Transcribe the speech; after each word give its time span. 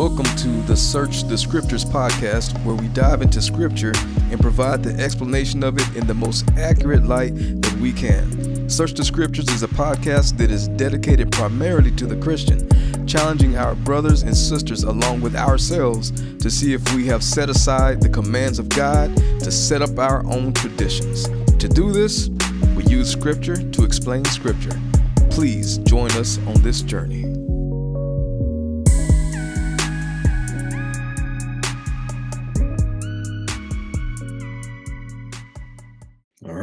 Welcome 0.00 0.34
to 0.36 0.48
the 0.62 0.78
Search 0.78 1.24
the 1.24 1.36
Scriptures 1.36 1.84
podcast, 1.84 2.58
where 2.64 2.74
we 2.74 2.88
dive 2.88 3.20
into 3.20 3.42
Scripture 3.42 3.92
and 4.30 4.40
provide 4.40 4.82
the 4.82 4.94
explanation 4.94 5.62
of 5.62 5.76
it 5.76 5.94
in 5.94 6.06
the 6.06 6.14
most 6.14 6.50
accurate 6.56 7.04
light 7.04 7.34
that 7.34 7.76
we 7.82 7.92
can. 7.92 8.66
Search 8.70 8.94
the 8.94 9.04
Scriptures 9.04 9.50
is 9.50 9.62
a 9.62 9.68
podcast 9.68 10.38
that 10.38 10.50
is 10.50 10.68
dedicated 10.68 11.30
primarily 11.30 11.90
to 11.96 12.06
the 12.06 12.16
Christian, 12.16 12.66
challenging 13.06 13.58
our 13.58 13.74
brothers 13.74 14.22
and 14.22 14.34
sisters 14.34 14.84
along 14.84 15.20
with 15.20 15.36
ourselves 15.36 16.12
to 16.38 16.50
see 16.50 16.72
if 16.72 16.94
we 16.94 17.06
have 17.06 17.22
set 17.22 17.50
aside 17.50 18.00
the 18.00 18.08
commands 18.08 18.58
of 18.58 18.70
God 18.70 19.14
to 19.40 19.52
set 19.52 19.82
up 19.82 19.98
our 19.98 20.24
own 20.32 20.54
traditions. 20.54 21.28
To 21.58 21.68
do 21.68 21.92
this, 21.92 22.30
we 22.74 22.84
use 22.84 23.12
Scripture 23.12 23.56
to 23.56 23.84
explain 23.84 24.24
Scripture. 24.24 24.80
Please 25.28 25.76
join 25.76 26.10
us 26.12 26.38
on 26.46 26.54
this 26.62 26.80
journey. 26.80 27.29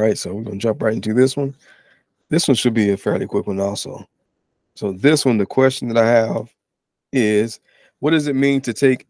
Right, 0.01 0.17
so 0.17 0.33
we're 0.33 0.43
gonna 0.43 0.57
jump 0.57 0.81
right 0.81 0.93
into 0.93 1.13
this 1.13 1.37
one. 1.37 1.55
This 2.29 2.47
one 2.47 2.55
should 2.55 2.73
be 2.73 2.91
a 2.91 2.97
fairly 2.97 3.25
quick 3.25 3.47
one, 3.47 3.59
also. 3.59 4.07
So, 4.75 4.91
this 4.91 5.25
one, 5.25 5.37
the 5.37 5.45
question 5.45 5.87
that 5.87 5.97
I 5.97 6.07
have 6.07 6.53
is 7.11 7.59
what 7.99 8.11
does 8.11 8.27
it 8.27 8.35
mean 8.35 8.61
to 8.61 8.73
take 8.73 9.07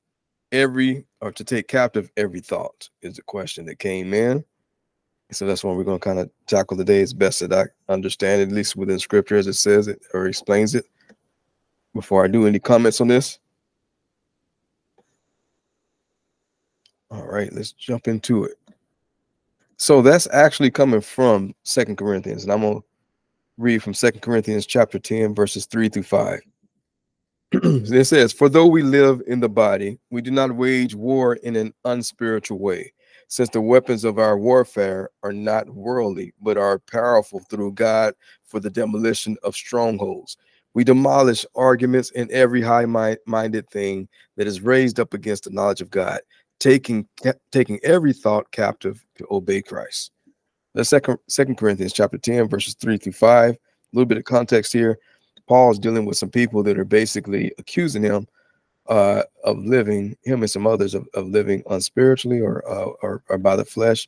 every 0.51 1.05
or 1.21 1.31
to 1.31 1.43
take 1.43 1.67
captive 1.67 2.09
every 2.17 2.39
thought? 2.39 2.89
Is 3.01 3.15
the 3.15 3.21
question 3.21 3.65
that 3.65 3.79
came 3.79 4.13
in. 4.13 4.43
So 5.31 5.45
that's 5.45 5.63
one 5.63 5.75
we're 5.75 5.83
to 5.83 5.99
kind 5.99 6.19
of 6.19 6.29
tackle 6.45 6.77
today 6.77 7.01
as 7.01 7.13
best 7.13 7.41
that 7.41 7.51
I 7.51 7.91
understand, 7.91 8.41
at 8.41 8.51
least 8.55 8.77
within 8.77 8.97
scripture 8.97 9.35
as 9.35 9.47
it 9.47 9.53
says 9.53 9.89
it 9.89 10.01
or 10.13 10.27
explains 10.27 10.73
it. 10.73 10.85
Before 11.93 12.23
I 12.23 12.27
do 12.27 12.47
any 12.47 12.59
comments 12.59 13.01
on 13.01 13.07
this. 13.09 13.39
All 17.09 17.25
right, 17.25 17.51
let's 17.51 17.71
jump 17.71 18.07
into 18.07 18.43
it. 18.45 18.56
So 19.77 20.01
that's 20.01 20.27
actually 20.31 20.71
coming 20.71 21.01
from 21.01 21.53
Second 21.63 21.97
Corinthians, 21.97 22.43
and 22.43 22.51
I'm 22.51 22.61
gonna 22.61 22.79
read 23.57 23.83
from 23.83 23.93
Second 23.93 24.21
Corinthians 24.21 24.65
chapter 24.65 24.99
10, 24.99 25.35
verses 25.35 25.67
3 25.67 25.89
through 25.89 26.03
5. 26.03 26.39
it 27.53 28.05
says, 28.05 28.33
For 28.33 28.49
though 28.49 28.65
we 28.65 28.81
live 28.81 29.21
in 29.27 29.39
the 29.39 29.49
body, 29.49 29.99
we 30.09 30.21
do 30.21 30.31
not 30.31 30.55
wage 30.55 30.95
war 30.95 31.35
in 31.35 31.55
an 31.55 31.73
unspiritual 31.85 32.59
way 32.59 32.91
since 33.27 33.49
the 33.49 33.61
weapons 33.61 34.03
of 34.03 34.19
our 34.19 34.37
warfare 34.37 35.09
are 35.23 35.33
not 35.33 35.69
worldly, 35.69 36.33
but 36.41 36.57
are 36.57 36.79
powerful 36.79 37.39
through 37.39 37.73
God 37.73 38.13
for 38.45 38.59
the 38.59 38.69
demolition 38.69 39.37
of 39.43 39.55
strongholds. 39.55 40.37
We 40.73 40.83
demolish 40.83 41.45
arguments 41.55 42.11
and 42.15 42.29
every 42.31 42.61
high 42.61 42.85
minded 42.85 43.69
thing 43.69 44.07
that 44.37 44.47
is 44.47 44.61
raised 44.61 44.99
up 44.99 45.13
against 45.13 45.43
the 45.43 45.49
knowledge 45.49 45.81
of 45.81 45.89
God, 45.89 46.19
taking 46.59 47.07
taking 47.51 47.79
every 47.83 48.13
thought 48.13 48.51
captive 48.51 49.03
to 49.15 49.27
obey 49.31 49.61
Christ. 49.61 50.11
The 50.73 50.85
second 50.85 51.17
Second 51.27 51.57
Corinthians 51.57 51.93
chapter 51.93 52.17
10, 52.17 52.49
verses 52.49 52.75
3 52.75 52.97
through 52.97 53.13
5. 53.13 53.51
A 53.51 53.57
little 53.93 54.05
bit 54.05 54.17
of 54.17 54.25
context 54.25 54.73
here. 54.73 54.99
Paul 55.47 55.71
is 55.71 55.79
dealing 55.79 56.05
with 56.05 56.17
some 56.17 56.29
people 56.29 56.61
that 56.63 56.77
are 56.77 56.85
basically 56.85 57.53
accusing 57.57 58.03
him 58.03 58.27
uh, 58.87 59.23
of 59.43 59.57
living, 59.57 60.17
him 60.23 60.41
and 60.41 60.51
some 60.51 60.67
others 60.67 60.93
of, 60.93 61.07
of 61.13 61.27
living 61.27 61.63
unspiritually 61.69 62.41
or, 62.41 62.67
uh, 62.69 62.91
or, 63.01 63.23
or 63.29 63.37
by 63.37 63.55
the 63.55 63.65
flesh. 63.65 64.07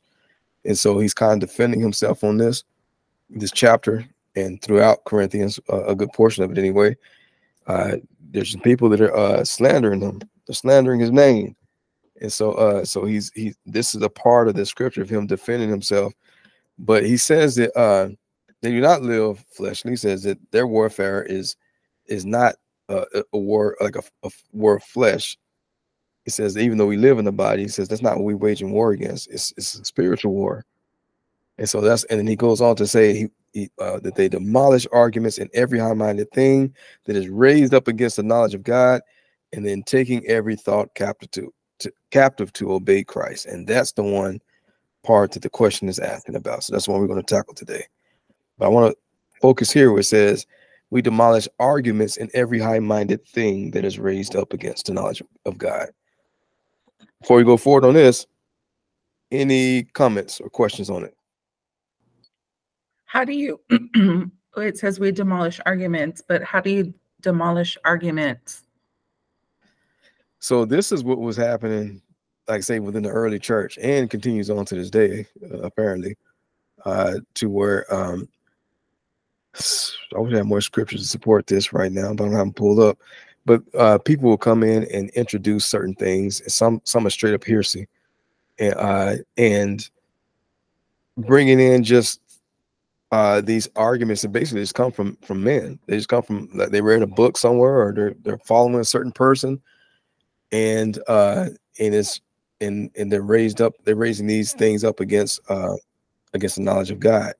And 0.65 0.77
so 0.77 0.99
he's 0.99 1.13
kind 1.13 1.41
of 1.41 1.49
defending 1.49 1.79
himself 1.79 2.23
on 2.23 2.37
this, 2.37 2.63
this 3.29 3.51
chapter 3.51 4.05
and 4.35 4.61
throughout 4.61 5.05
Corinthians, 5.05 5.59
uh, 5.71 5.85
a 5.85 5.95
good 5.95 6.11
portion 6.13 6.43
of 6.43 6.51
it 6.51 6.57
anyway. 6.57 6.95
Uh, 7.67 7.97
there's 8.31 8.51
some 8.51 8.61
people 8.61 8.89
that 8.89 9.01
are 9.01 9.15
uh, 9.15 9.43
slandering 9.43 10.01
him, 10.01 10.21
they're 10.45 10.53
slandering 10.55 10.99
his 10.99 11.11
name. 11.11 11.55
And 12.21 12.31
so 12.31 12.51
uh, 12.53 12.85
so 12.85 13.05
he's 13.05 13.31
he 13.33 13.53
this 13.65 13.95
is 13.95 14.01
a 14.01 14.09
part 14.09 14.47
of 14.47 14.55
the 14.55 14.65
scripture 14.65 15.01
of 15.01 15.09
him 15.09 15.27
defending 15.27 15.69
himself. 15.69 16.13
But 16.77 17.05
he 17.05 17.17
says 17.17 17.55
that 17.55 17.75
uh 17.77 18.09
they 18.61 18.71
do 18.71 18.81
not 18.81 19.01
live 19.01 19.43
fleshly. 19.51 19.91
He 19.91 19.97
says 19.97 20.23
that 20.23 20.37
their 20.51 20.67
warfare 20.67 21.23
is 21.23 21.55
is 22.07 22.25
not 22.25 22.55
a 22.89 23.23
war 23.33 23.77
like 23.79 23.95
a, 23.95 24.03
a, 24.23 24.31
war 24.51 24.75
of 24.77 24.83
flesh. 24.83 25.37
He 26.25 26.31
says 26.31 26.57
even 26.57 26.77
though 26.77 26.87
we 26.87 26.97
live 26.97 27.19
in 27.19 27.25
the 27.25 27.31
body, 27.31 27.63
he 27.63 27.67
says 27.67 27.87
that's 27.87 28.01
not 28.01 28.17
what 28.17 28.25
we 28.25 28.33
wage 28.35 28.61
in 28.61 28.71
war 28.71 28.91
against. 28.91 29.29
It's 29.29 29.53
it's 29.57 29.75
a 29.75 29.85
spiritual 29.85 30.33
war. 30.33 30.65
And 31.57 31.69
so 31.69 31.81
that's 31.81 32.03
and 32.05 32.19
then 32.19 32.27
he 32.27 32.35
goes 32.35 32.61
on 32.61 32.75
to 32.77 32.87
say 32.87 33.13
he, 33.13 33.27
he 33.53 33.69
uh, 33.79 33.99
that 33.99 34.15
they 34.15 34.29
demolish 34.29 34.87
arguments 34.91 35.37
and 35.37 35.49
every 35.53 35.79
high-minded 35.79 36.31
thing 36.31 36.73
that 37.05 37.15
is 37.15 37.29
raised 37.29 37.73
up 37.73 37.87
against 37.87 38.15
the 38.17 38.23
knowledge 38.23 38.53
of 38.53 38.63
God, 38.63 39.01
and 39.53 39.65
then 39.65 39.83
taking 39.83 40.25
every 40.27 40.55
thought 40.55 40.93
captive 40.95 41.31
to, 41.31 41.53
to 41.79 41.91
captive 42.11 42.51
to 42.53 42.73
obey 42.73 43.03
Christ. 43.03 43.45
And 43.45 43.67
that's 43.67 43.91
the 43.93 44.03
one 44.03 44.41
part 45.03 45.31
that 45.31 45.41
the 45.41 45.49
question 45.49 45.89
is 45.89 45.99
asking 45.99 46.35
about. 46.35 46.63
So 46.63 46.73
that's 46.73 46.87
what 46.87 46.99
we're 46.99 47.07
going 47.07 47.23
to 47.23 47.35
tackle 47.35 47.53
today. 47.53 47.85
But 48.57 48.65
I 48.65 48.69
want 48.69 48.91
to 48.91 48.97
focus 49.41 49.71
here 49.71 49.91
where 49.91 50.01
it 50.01 50.05
says 50.05 50.45
we 50.89 51.01
demolish 51.01 51.47
arguments 51.59 52.17
and 52.17 52.29
every 52.33 52.59
high-minded 52.59 53.25
thing 53.25 53.71
that 53.71 53.85
is 53.85 53.99
raised 53.99 54.35
up 54.35 54.53
against 54.53 54.87
the 54.87 54.93
knowledge 54.93 55.21
of 55.45 55.57
God. 55.57 55.89
Before 57.21 57.37
we 57.37 57.43
go 57.43 57.57
forward 57.57 57.85
on 57.85 57.93
this, 57.93 58.25
any 59.31 59.83
comments 59.83 60.39
or 60.39 60.49
questions 60.49 60.89
on 60.89 61.03
it? 61.03 61.15
How 63.05 63.23
do 63.23 63.33
you 63.33 63.59
it 64.57 64.77
says 64.77 64.99
we 64.99 65.11
demolish 65.11 65.59
arguments, 65.65 66.21
but 66.25 66.43
how 66.43 66.59
do 66.59 66.69
you 66.69 66.93
demolish 67.21 67.77
arguments? 67.85 68.63
So 70.39 70.65
this 70.65 70.91
is 70.91 71.03
what 71.03 71.19
was 71.19 71.37
happening, 71.37 72.01
like 72.47 72.63
say, 72.63 72.79
within 72.79 73.03
the 73.03 73.09
early 73.09 73.39
church 73.39 73.77
and 73.81 74.09
continues 74.09 74.49
on 74.49 74.65
to 74.65 74.75
this 74.75 74.89
day, 74.89 75.25
uh, 75.51 75.59
apparently, 75.59 76.15
uh, 76.85 77.15
to 77.35 77.49
where 77.49 77.93
um, 77.93 78.27
I 79.55 80.17
I 80.17 80.29
had 80.29 80.45
more 80.45 80.61
scriptures 80.61 81.01
to 81.01 81.07
support 81.07 81.47
this 81.47 81.73
right 81.73 81.91
now, 81.91 82.13
but 82.13 82.23
I 82.23 82.27
don't 82.27 82.35
have 82.35 82.39
them 82.45 82.53
pulled 82.53 82.79
up. 82.79 82.97
But 83.45 83.63
uh, 83.77 83.97
people 83.97 84.29
will 84.29 84.37
come 84.37 84.63
in 84.63 84.83
and 84.93 85.09
introduce 85.11 85.65
certain 85.65 85.95
things. 85.95 86.41
Some 86.53 86.81
some 86.83 87.05
are 87.05 87.09
straight 87.09 87.33
up 87.33 87.43
heresy, 87.43 87.87
and 88.59 88.75
uh, 88.75 89.15
and 89.37 89.89
bringing 91.17 91.59
in 91.59 91.83
just 91.83 92.21
uh, 93.11 93.41
these 93.41 93.67
arguments 93.75 94.21
that 94.21 94.29
basically 94.29 94.61
just 94.61 94.75
come 94.75 94.91
from 94.91 95.17
from 95.23 95.43
men. 95.43 95.79
They 95.87 95.97
just 95.97 96.09
come 96.09 96.23
from 96.23 96.49
like 96.53 96.69
they 96.69 96.81
read 96.81 97.01
a 97.01 97.07
book 97.07 97.37
somewhere 97.37 97.81
or 97.81 97.93
they're 97.93 98.15
they're 98.21 98.39
following 98.39 98.75
a 98.75 98.85
certain 98.85 99.11
person, 99.11 99.61
and 100.51 100.99
uh, 101.07 101.47
and 101.79 101.95
it's 101.95 102.21
and 102.61 102.91
and 102.97 103.11
they're 103.11 103.21
raised 103.21 103.61
up. 103.61 103.73
They're 103.83 103.95
raising 103.95 104.27
these 104.27 104.53
things 104.53 104.83
up 104.83 104.99
against 104.99 105.39
uh, 105.49 105.75
against 106.33 106.55
the 106.57 106.63
knowledge 106.63 106.91
of 106.91 106.99
God. 106.99 107.33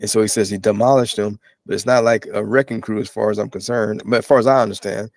And 0.00 0.10
so 0.10 0.20
he 0.20 0.28
says 0.28 0.50
he 0.50 0.58
demolished 0.58 1.16
them, 1.16 1.40
but 1.64 1.74
it's 1.74 1.86
not 1.86 2.04
like 2.04 2.26
a 2.32 2.44
wrecking 2.44 2.80
crew 2.80 3.00
as 3.00 3.08
far 3.08 3.30
as 3.30 3.38
I'm 3.38 3.48
concerned. 3.48 4.02
But 4.04 4.18
as 4.18 4.26
far 4.26 4.38
as 4.38 4.46
I 4.46 4.60
understand, 4.60 5.10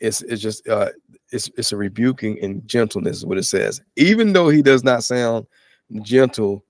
it's 0.00 0.22
it's 0.22 0.42
just 0.42 0.66
uh 0.68 0.90
it's 1.30 1.50
it's 1.56 1.72
a 1.72 1.76
rebuking 1.76 2.38
and 2.42 2.66
gentleness 2.66 3.18
is 3.18 3.26
what 3.26 3.38
it 3.38 3.44
says. 3.44 3.80
Even 3.96 4.32
though 4.32 4.48
he 4.48 4.62
does 4.62 4.82
not 4.82 5.04
sound 5.04 5.46
gentle 6.02 6.64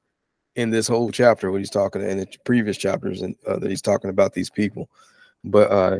in 0.56 0.70
this 0.70 0.88
whole 0.88 1.10
chapter, 1.10 1.50
what 1.50 1.60
he's 1.60 1.70
talking 1.70 2.02
in 2.02 2.18
the 2.18 2.26
previous 2.44 2.76
chapters 2.76 3.22
and 3.22 3.36
uh, 3.46 3.58
that 3.58 3.70
he's 3.70 3.82
talking 3.82 4.10
about 4.10 4.32
these 4.32 4.50
people, 4.50 4.88
but 5.44 5.70
uh 5.70 5.98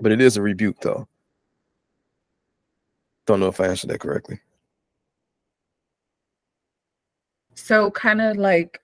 but 0.00 0.12
it 0.12 0.20
is 0.20 0.36
a 0.36 0.42
rebuke 0.42 0.80
though. 0.80 1.06
Don't 3.26 3.40
know 3.40 3.48
if 3.48 3.60
I 3.60 3.68
answered 3.68 3.90
that 3.90 4.00
correctly. 4.00 4.40
So 7.54 7.90
kind 7.90 8.20
of 8.20 8.36
like 8.36 8.80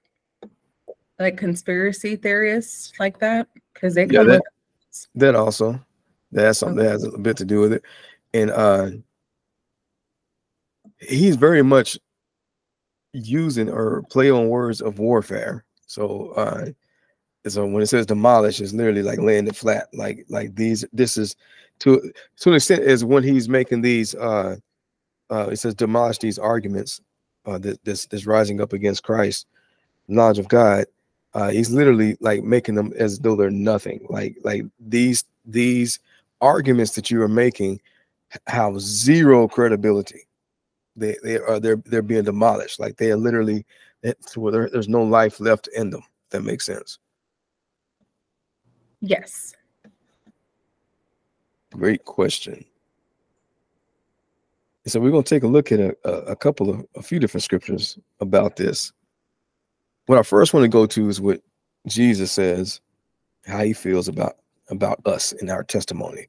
like 1.19 1.37
conspiracy 1.37 2.17
theorists 2.17 2.93
like 2.99 3.19
that 3.21 3.47
because 3.75 3.95
they 3.95 4.07
yeah, 4.07 4.23
that, 4.23 4.43
that 5.15 5.35
also 5.35 5.79
that's 6.33 6.59
something 6.59 6.79
okay. 6.79 6.87
that 6.87 6.93
has 6.93 7.05
a 7.05 7.19
bit 7.19 7.37
to 7.37 7.45
do 7.45 7.61
with 7.61 7.75
it 7.75 7.83
and 8.33 8.51
uh 8.51 8.89
he's 10.99 11.37
very 11.37 11.63
much 11.63 11.99
using 13.13 13.69
or 13.69 14.03
play 14.11 14.31
on 14.31 14.49
words 14.49 14.81
of 14.81 14.99
warfare 14.99 15.65
so 15.87 16.31
uh 16.37 16.67
so 17.49 17.67
when 17.67 17.83
it 17.83 17.87
says 17.87 18.07
demolish 18.07 18.61
it's 18.61 18.73
literally 18.73 19.03
like 19.03 19.19
laying 19.19 19.47
it 19.47 19.57
flat 19.57 19.89
like 19.93 20.25
like 20.29 20.55
these 20.55 20.85
this 20.93 21.19
is 21.19 21.37
to 21.81 22.13
to 22.37 22.51
an 22.51 22.57
extent 22.57 22.83
is 22.83 23.05
when 23.05 23.23
he's 23.23 23.49
making 23.49 23.83
these 23.83 24.15
uh 24.15 24.57
uh 25.31 25.49
it 25.51 25.57
says 25.57 25.75
demolish 25.75 26.19
these 26.19 26.39
arguments 26.39 27.01
uh 27.47 27.59
this 27.59 28.07
this 28.07 28.27
rising 28.27 28.61
up 28.61 28.73
against 28.73 29.03
christ 29.03 29.47
knowledge 30.09 30.39
of 30.39 30.49
god 30.49 30.87
uh, 31.35 31.51
he's 31.51 31.71
literally 31.71 32.17
like 32.21 32.43
making 32.43 32.75
them 32.75 32.93
as 32.97 33.19
though 33.19 33.37
they're 33.37 33.51
nothing. 33.51 34.05
Like 34.09 34.37
like 34.43 34.65
these 34.81 35.25
these 35.45 35.99
arguments 36.41 36.93
that 36.93 37.11
you 37.11 37.23
are 37.23 37.29
making 37.29 37.81
have 38.47 38.81
zero 38.81 39.47
credibility. 39.47 40.27
They 40.97 41.17
they 41.23 41.39
are 41.39 41.61
they're 41.61 41.83
they're 41.87 42.03
being 42.03 42.25
demolished. 42.25 42.81
Like 42.81 42.97
they 42.97 43.13
are 43.13 43.17
literally 43.17 43.65
where 44.35 44.69
there's 44.69 44.89
no 44.89 45.03
life 45.03 45.41
left 45.41 45.69
in 45.77 45.91
them. 45.91 46.03
that 46.31 46.43
makes 46.43 46.67
sense. 46.67 46.99
Yes. 49.01 49.55
Great 51.73 52.05
question. 52.05 52.65
So 54.87 54.99
we're 54.99 55.11
going 55.11 55.23
to 55.23 55.35
take 55.35 55.43
a 55.43 55.49
look 55.49 55.73
at 55.73 55.79
a, 55.79 55.97
a, 56.05 56.35
couple 56.35 56.71
of 56.71 56.85
a 56.97 57.03
few 57.03 57.21
different 57.21 57.45
scriptures 57.45 57.99
about 58.21 58.57
this. 58.57 58.93
What 60.07 60.19
I 60.19 60.23
first 60.23 60.53
want 60.53 60.65
to 60.65 60.69
go 60.69 60.87
to 60.87 61.09
is 61.09 61.21
what 61.21 61.43
Jesus 61.87 62.33
says, 62.33 62.81
how 63.47 63.63
he 63.63 63.73
feels 63.73 64.09
about 64.09 64.37
about 64.69 65.01
us 65.05 65.33
in 65.33 65.51
our 65.51 65.65
testimony. 65.65 66.29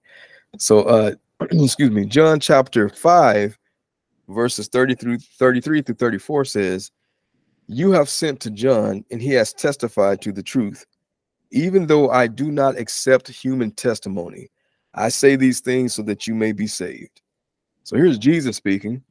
So 0.57 0.81
uh 0.81 1.11
excuse 1.51 1.91
me, 1.91 2.05
John 2.05 2.39
chapter 2.39 2.89
5 2.89 3.57
verses 4.27 4.67
30 4.67 4.95
through 4.95 5.17
33 5.17 5.81
through 5.81 5.95
34 5.95 6.45
says, 6.45 6.91
"You 7.67 7.91
have 7.91 8.09
sent 8.09 8.39
to 8.41 8.51
John 8.51 9.03
and 9.11 9.21
he 9.21 9.31
has 9.31 9.53
testified 9.53 10.21
to 10.21 10.31
the 10.31 10.43
truth. 10.43 10.85
Even 11.51 11.87
though 11.87 12.09
I 12.09 12.27
do 12.27 12.51
not 12.51 12.77
accept 12.77 13.27
human 13.27 13.71
testimony, 13.71 14.49
I 14.93 15.09
say 15.09 15.35
these 15.35 15.59
things 15.59 15.93
so 15.93 16.01
that 16.03 16.27
you 16.27 16.35
may 16.35 16.51
be 16.51 16.67
saved." 16.67 17.21
So 17.83 17.95
here's 17.97 18.17
Jesus 18.17 18.57
speaking, 18.57 19.03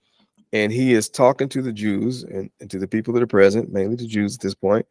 and 0.52 0.72
he 0.72 0.92
is 0.94 1.08
talking 1.08 1.48
to 1.50 1.62
the 1.62 1.72
Jews 1.72 2.22
and, 2.24 2.50
and 2.60 2.70
to 2.70 2.78
the 2.78 2.88
people 2.88 3.14
that 3.14 3.22
are 3.22 3.26
present, 3.26 3.72
mainly 3.72 3.96
the 3.96 4.06
Jews 4.06 4.36
at 4.36 4.40
this 4.40 4.54
point. 4.54 4.86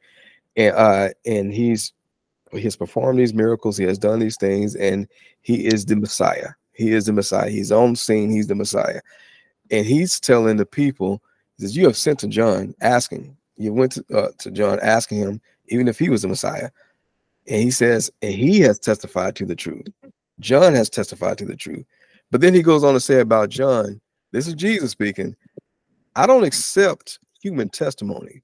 And 0.56 0.76
uh 0.76 1.10
and 1.26 1.54
he's 1.54 1.94
he 2.52 2.62
has 2.62 2.76
performed 2.76 3.20
these 3.20 3.34
miracles, 3.34 3.78
he 3.78 3.86
has 3.86 4.00
done 4.00 4.20
these 4.20 4.38
things, 4.38 4.76
and 4.76 5.08
he 5.42 5.66
is 5.66 5.86
the 5.86 5.96
Messiah. 5.96 6.50
He 6.74 6.94
is 6.94 7.06
the 7.06 7.14
Messiah. 7.14 7.50
He's 7.50 7.72
on 7.72 7.96
scene, 7.96 8.30
he's 8.30 8.48
the 8.48 8.56
Messiah. 8.56 9.02
And 9.70 9.86
he's 9.86 10.20
telling 10.20 10.58
the 10.58 10.66
people, 10.66 11.22
he 11.58 11.64
says, 11.64 11.76
You 11.76 11.86
have 11.86 11.98
sent 11.98 12.20
to 12.20 12.28
John 12.28 12.74
asking, 12.82 13.36
you 13.58 13.74
went 13.74 13.92
to, 13.94 14.06
uh, 14.16 14.30
to 14.40 14.52
John 14.52 14.80
asking 14.82 15.20
him, 15.20 15.42
even 15.68 15.88
if 15.88 16.00
he 16.00 16.10
was 16.10 16.22
the 16.22 16.28
Messiah. 16.28 16.70
And 17.48 17.62
he 17.62 17.72
says, 17.72 18.12
and 18.22 18.34
he 18.34 18.62
has 18.62 18.80
testified 18.80 19.36
to 19.36 19.46
the 19.46 19.56
truth. 19.56 19.88
John 20.40 20.74
has 20.74 20.90
testified 20.90 21.38
to 21.40 21.46
the 21.46 21.56
truth. 21.56 21.86
But 22.32 22.42
then 22.42 22.54
he 22.54 22.62
goes 22.62 22.84
on 22.84 22.94
to 22.94 23.00
say 23.00 23.20
about 23.20 23.50
John, 23.50 24.00
this 24.32 24.48
is 24.48 24.54
Jesus 24.54 24.92
speaking. 24.92 25.36
I 26.16 26.28
don't 26.28 26.44
accept 26.44 27.20
human 27.42 27.70
testimony. 27.70 28.44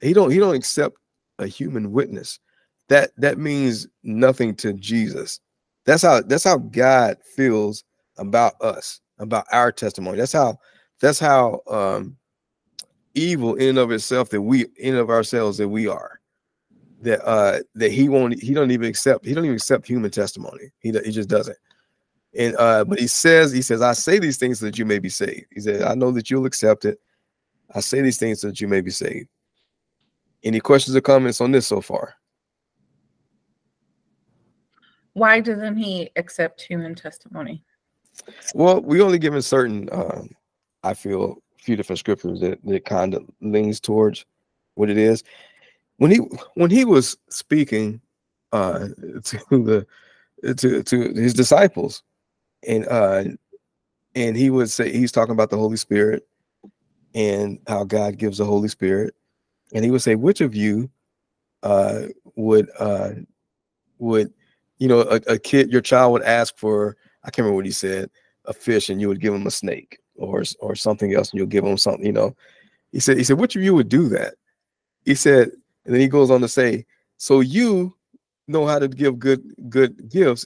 He 0.00 0.12
don't 0.12 0.30
he 0.30 0.38
don't 0.38 0.54
accept 0.54 0.96
a 1.38 1.46
human 1.46 1.92
witness 1.92 2.38
that 2.88 3.10
that 3.18 3.38
means 3.38 3.86
nothing 4.02 4.54
to 4.56 4.72
Jesus. 4.72 5.40
That's 5.84 6.02
how 6.02 6.22
that's 6.22 6.44
how 6.44 6.58
God 6.58 7.18
feels 7.36 7.84
about 8.16 8.60
us, 8.60 9.00
about 9.18 9.46
our 9.52 9.70
testimony. 9.70 10.18
That's 10.18 10.32
how 10.32 10.58
that's 11.00 11.18
how 11.18 11.60
um 11.70 12.16
evil 13.14 13.54
in 13.56 13.70
and 13.70 13.78
of 13.78 13.90
itself 13.90 14.30
that 14.30 14.42
we 14.42 14.66
in 14.76 14.96
of 14.96 15.10
ourselves 15.10 15.58
that 15.58 15.68
we 15.68 15.86
are. 15.86 16.17
That 17.00 17.24
uh 17.24 17.60
that 17.74 17.92
he 17.92 18.08
won't 18.08 18.42
he 18.42 18.54
don't 18.54 18.70
even 18.70 18.88
accept 18.88 19.24
he 19.24 19.34
don't 19.34 19.44
even 19.44 19.56
accept 19.56 19.86
human 19.86 20.10
testimony. 20.10 20.72
He 20.80 20.90
he 20.90 21.12
just 21.12 21.28
doesn't. 21.28 21.56
And 22.36 22.56
uh 22.56 22.84
but 22.84 22.98
he 22.98 23.06
says 23.06 23.52
he 23.52 23.62
says 23.62 23.82
I 23.82 23.92
say 23.92 24.18
these 24.18 24.36
things 24.36 24.58
so 24.58 24.66
that 24.66 24.78
you 24.78 24.84
may 24.84 24.98
be 24.98 25.08
saved. 25.08 25.46
He 25.54 25.60
said 25.60 25.82
I 25.82 25.94
know 25.94 26.10
that 26.12 26.30
you'll 26.30 26.46
accept 26.46 26.84
it. 26.84 26.98
I 27.74 27.80
say 27.80 28.00
these 28.00 28.18
things 28.18 28.40
so 28.40 28.48
that 28.48 28.60
you 28.60 28.66
may 28.66 28.80
be 28.80 28.90
saved. 28.90 29.28
Any 30.42 30.60
questions 30.60 30.96
or 30.96 31.00
comments 31.00 31.40
on 31.40 31.52
this 31.52 31.66
so 31.66 31.80
far? 31.80 32.14
Why 35.12 35.40
doesn't 35.40 35.76
he 35.76 36.10
accept 36.16 36.62
human 36.62 36.94
testimony? 36.94 37.64
Well, 38.54 38.80
we 38.80 39.00
only 39.00 39.18
given 39.18 39.42
certain, 39.42 39.88
um, 39.92 40.30
I 40.82 40.94
feel, 40.94 41.38
a 41.58 41.62
few 41.62 41.76
different 41.76 41.98
scriptures 41.98 42.40
that, 42.40 42.64
that 42.64 42.84
kind 42.84 43.14
of 43.14 43.28
leans 43.40 43.80
towards 43.80 44.24
what 44.74 44.90
it 44.90 44.96
is. 44.96 45.24
When 45.98 46.10
he 46.10 46.18
when 46.54 46.70
he 46.70 46.84
was 46.84 47.16
speaking 47.28 48.00
uh, 48.52 48.88
to 49.24 49.38
the 49.50 49.86
to 50.56 50.82
to 50.82 51.12
his 51.12 51.34
disciples, 51.34 52.02
and 52.66 52.86
uh, 52.88 53.24
and 54.14 54.36
he 54.36 54.50
would 54.50 54.70
say 54.70 54.92
he's 54.92 55.12
talking 55.12 55.34
about 55.34 55.50
the 55.50 55.58
Holy 55.58 55.76
Spirit 55.76 56.26
and 57.14 57.58
how 57.66 57.84
God 57.84 58.16
gives 58.16 58.38
the 58.38 58.44
Holy 58.44 58.68
Spirit, 58.68 59.14
and 59.74 59.84
he 59.84 59.90
would 59.90 60.02
say, 60.02 60.14
which 60.14 60.40
of 60.40 60.54
you 60.54 60.90
uh, 61.62 62.02
would 62.36 62.70
uh, 62.78 63.10
would 63.98 64.32
you 64.78 64.88
know, 64.88 65.00
a, 65.00 65.20
a 65.26 65.38
kid, 65.38 65.70
your 65.70 65.80
child 65.80 66.12
would 66.12 66.22
ask 66.22 66.56
for, 66.56 66.96
I 67.24 67.30
can't 67.30 67.38
remember 67.38 67.56
what 67.56 67.66
he 67.66 67.72
said, 67.72 68.10
a 68.46 68.52
fish, 68.52 68.88
and 68.88 69.00
you 69.00 69.08
would 69.08 69.20
give 69.20 69.34
him 69.34 69.46
a 69.46 69.50
snake 69.50 69.98
or 70.16 70.44
or 70.60 70.74
something 70.74 71.14
else, 71.14 71.30
and 71.30 71.38
you'll 71.38 71.46
give 71.46 71.64
him 71.64 71.76
something, 71.76 72.06
you 72.06 72.12
know. 72.12 72.34
He 72.92 73.00
said, 73.00 73.18
he 73.18 73.24
said, 73.24 73.38
which 73.38 73.56
of 73.56 73.62
you 73.62 73.74
would 73.74 73.88
do 73.88 74.08
that? 74.08 74.34
He 75.04 75.14
said, 75.14 75.50
and 75.88 75.94
then 75.94 76.02
he 76.02 76.08
goes 76.08 76.30
on 76.30 76.42
to 76.42 76.48
say, 76.48 76.84
so 77.16 77.40
you 77.40 77.96
know 78.46 78.66
how 78.66 78.78
to 78.78 78.88
give 78.88 79.18
good 79.18 79.42
good 79.70 80.10
gifts, 80.10 80.44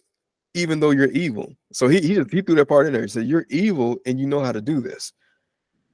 even 0.55 0.79
though 0.79 0.93
you're 0.93 1.11
evil. 1.11 1.53
So 1.73 1.89
he 1.89 2.01
he, 2.01 2.15
he 2.31 2.43
threw 2.43 2.55
that 2.55 2.69
part 2.69 2.87
in 2.87 2.93
there. 2.93 3.03
He 3.03 3.09
said, 3.09 3.27
You're 3.27 3.47
evil 3.51 3.99
and 4.07 4.21
you 4.21 4.29
know 4.29 4.39
how 4.39 4.53
to 4.53 4.61
do 4.61 4.81
this. 4.81 5.13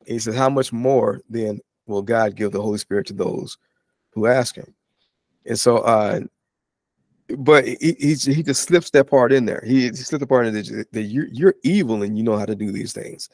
And 0.00 0.08
he 0.08 0.18
said, 0.18 0.34
How 0.34 0.50
much 0.50 0.70
more 0.70 1.22
then 1.30 1.60
will 1.86 2.02
God 2.02 2.36
give 2.36 2.52
the 2.52 2.60
Holy 2.60 2.76
Spirit 2.76 3.06
to 3.06 3.14
those 3.14 3.56
who 4.10 4.26
ask 4.26 4.54
him? 4.54 4.74
And 5.46 5.58
so 5.58 5.78
uh 5.78 6.20
but 7.38 7.66
he, 7.66 7.96
he, 7.98 8.14
he 8.14 8.42
just 8.42 8.64
slips 8.64 8.90
that 8.90 9.08
part 9.08 9.32
in 9.32 9.46
there. 9.46 9.62
He, 9.66 9.88
he 9.88 9.94
slipped 9.94 10.20
the 10.20 10.26
part 10.26 10.46
in 10.46 10.52
that, 10.52 10.86
that 10.92 11.02
you're 11.04 11.28
you're 11.28 11.54
evil 11.62 12.02
and 12.02 12.18
you 12.18 12.22
know 12.22 12.36
how 12.36 12.44
to 12.44 12.54
do 12.54 12.70
these 12.70 12.92
things. 12.92 13.30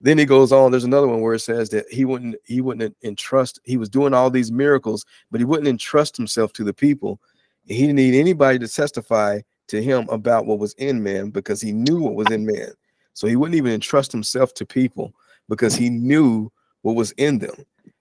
Then 0.00 0.18
he 0.18 0.24
goes 0.24 0.52
on. 0.52 0.70
There's 0.70 0.84
another 0.84 1.08
one 1.08 1.20
where 1.20 1.34
it 1.34 1.40
says 1.40 1.70
that 1.70 1.86
he 1.90 2.04
wouldn't 2.04 2.36
he 2.44 2.60
wouldn't 2.60 2.96
entrust. 3.02 3.60
He 3.64 3.76
was 3.76 3.88
doing 3.88 4.12
all 4.12 4.30
these 4.30 4.52
miracles, 4.52 5.04
but 5.30 5.40
he 5.40 5.44
wouldn't 5.44 5.68
entrust 5.68 6.16
himself 6.16 6.52
to 6.54 6.64
the 6.64 6.74
people. 6.74 7.20
He 7.66 7.80
didn't 7.80 7.96
need 7.96 8.18
anybody 8.18 8.58
to 8.58 8.68
testify 8.68 9.40
to 9.68 9.82
him 9.82 10.06
about 10.10 10.46
what 10.46 10.58
was 10.58 10.74
in 10.74 11.02
man 11.02 11.30
because 11.30 11.60
he 11.60 11.72
knew 11.72 12.00
what 12.02 12.14
was 12.14 12.30
in 12.30 12.44
man. 12.44 12.72
So 13.14 13.26
he 13.26 13.36
wouldn't 13.36 13.56
even 13.56 13.72
entrust 13.72 14.12
himself 14.12 14.52
to 14.54 14.66
people 14.66 15.14
because 15.48 15.74
he 15.74 15.88
knew 15.88 16.50
what 16.82 16.96
was 16.96 17.12
in 17.12 17.38
them. 17.38 17.54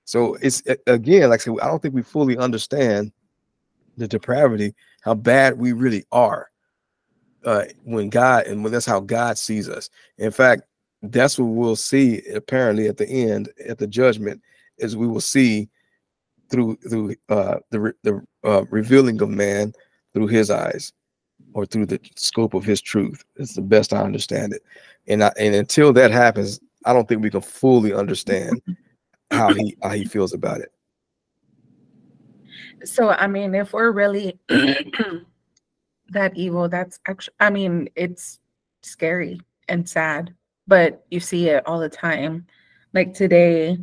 So 0.05 0.35
it's 0.41 0.61
again, 0.87 1.29
like 1.29 1.41
I 1.41 1.43
said, 1.43 1.53
I 1.61 1.67
don't 1.67 1.81
think 1.81 1.93
we 1.93 2.01
fully 2.01 2.37
understand 2.37 3.11
the 3.97 4.07
depravity 4.07 4.73
how 5.01 5.13
bad 5.13 5.57
we 5.57 5.71
really 5.71 6.03
are 6.11 6.49
uh, 7.45 7.65
when 7.83 8.09
God 8.09 8.47
and 8.47 8.63
when 8.63 8.71
that's 8.73 8.85
how 8.85 8.99
God 8.99 9.37
sees 9.37 9.69
us. 9.69 9.89
In 10.17 10.31
fact, 10.31 10.63
that's 11.03 11.37
what 11.37 11.45
we'll 11.45 11.75
see 11.75 12.21
apparently 12.33 12.87
at 12.87 12.97
the 12.97 13.07
end 13.07 13.49
at 13.67 13.77
the 13.77 13.87
judgment 13.87 14.41
is 14.77 14.95
we 14.95 15.07
will 15.07 15.21
see 15.21 15.69
through 16.49 16.77
through 16.89 17.15
uh, 17.29 17.57
the 17.71 17.93
the 18.03 18.21
uh, 18.43 18.63
revealing 18.69 19.21
of 19.21 19.29
man 19.29 19.73
through 20.13 20.27
his 20.27 20.49
eyes 20.49 20.93
or 21.53 21.65
through 21.65 21.85
the 21.85 21.99
scope 22.15 22.53
of 22.53 22.63
his 22.63 22.81
truth. 22.81 23.23
It's 23.35 23.55
the 23.55 23.61
best 23.61 23.93
I 23.93 24.01
understand 24.01 24.53
it. 24.53 24.63
And 25.07 25.23
I, 25.23 25.31
and 25.37 25.53
until 25.55 25.93
that 25.93 26.11
happens, 26.11 26.59
I 26.85 26.93
don't 26.93 27.07
think 27.07 27.21
we 27.21 27.29
can 27.29 27.41
fully 27.41 27.93
understand 27.93 28.61
how 29.31 29.53
he 29.53 29.75
how 29.81 29.89
he 29.91 30.05
feels 30.05 30.33
about 30.33 30.61
it. 30.61 30.71
So, 32.85 33.09
I 33.09 33.27
mean, 33.27 33.55
if 33.55 33.73
we're 33.73 33.91
really 33.91 34.37
that 36.09 36.35
evil, 36.35 36.67
that's 36.67 36.99
actually, 37.07 37.35
I 37.39 37.49
mean, 37.49 37.89
it's 37.95 38.39
scary 38.81 39.39
and 39.69 39.87
sad, 39.87 40.33
but 40.67 41.05
you 41.09 41.19
see 41.19 41.49
it 41.49 41.65
all 41.65 41.79
the 41.79 41.89
time. 41.89 42.45
Like 42.93 43.13
today, 43.13 43.77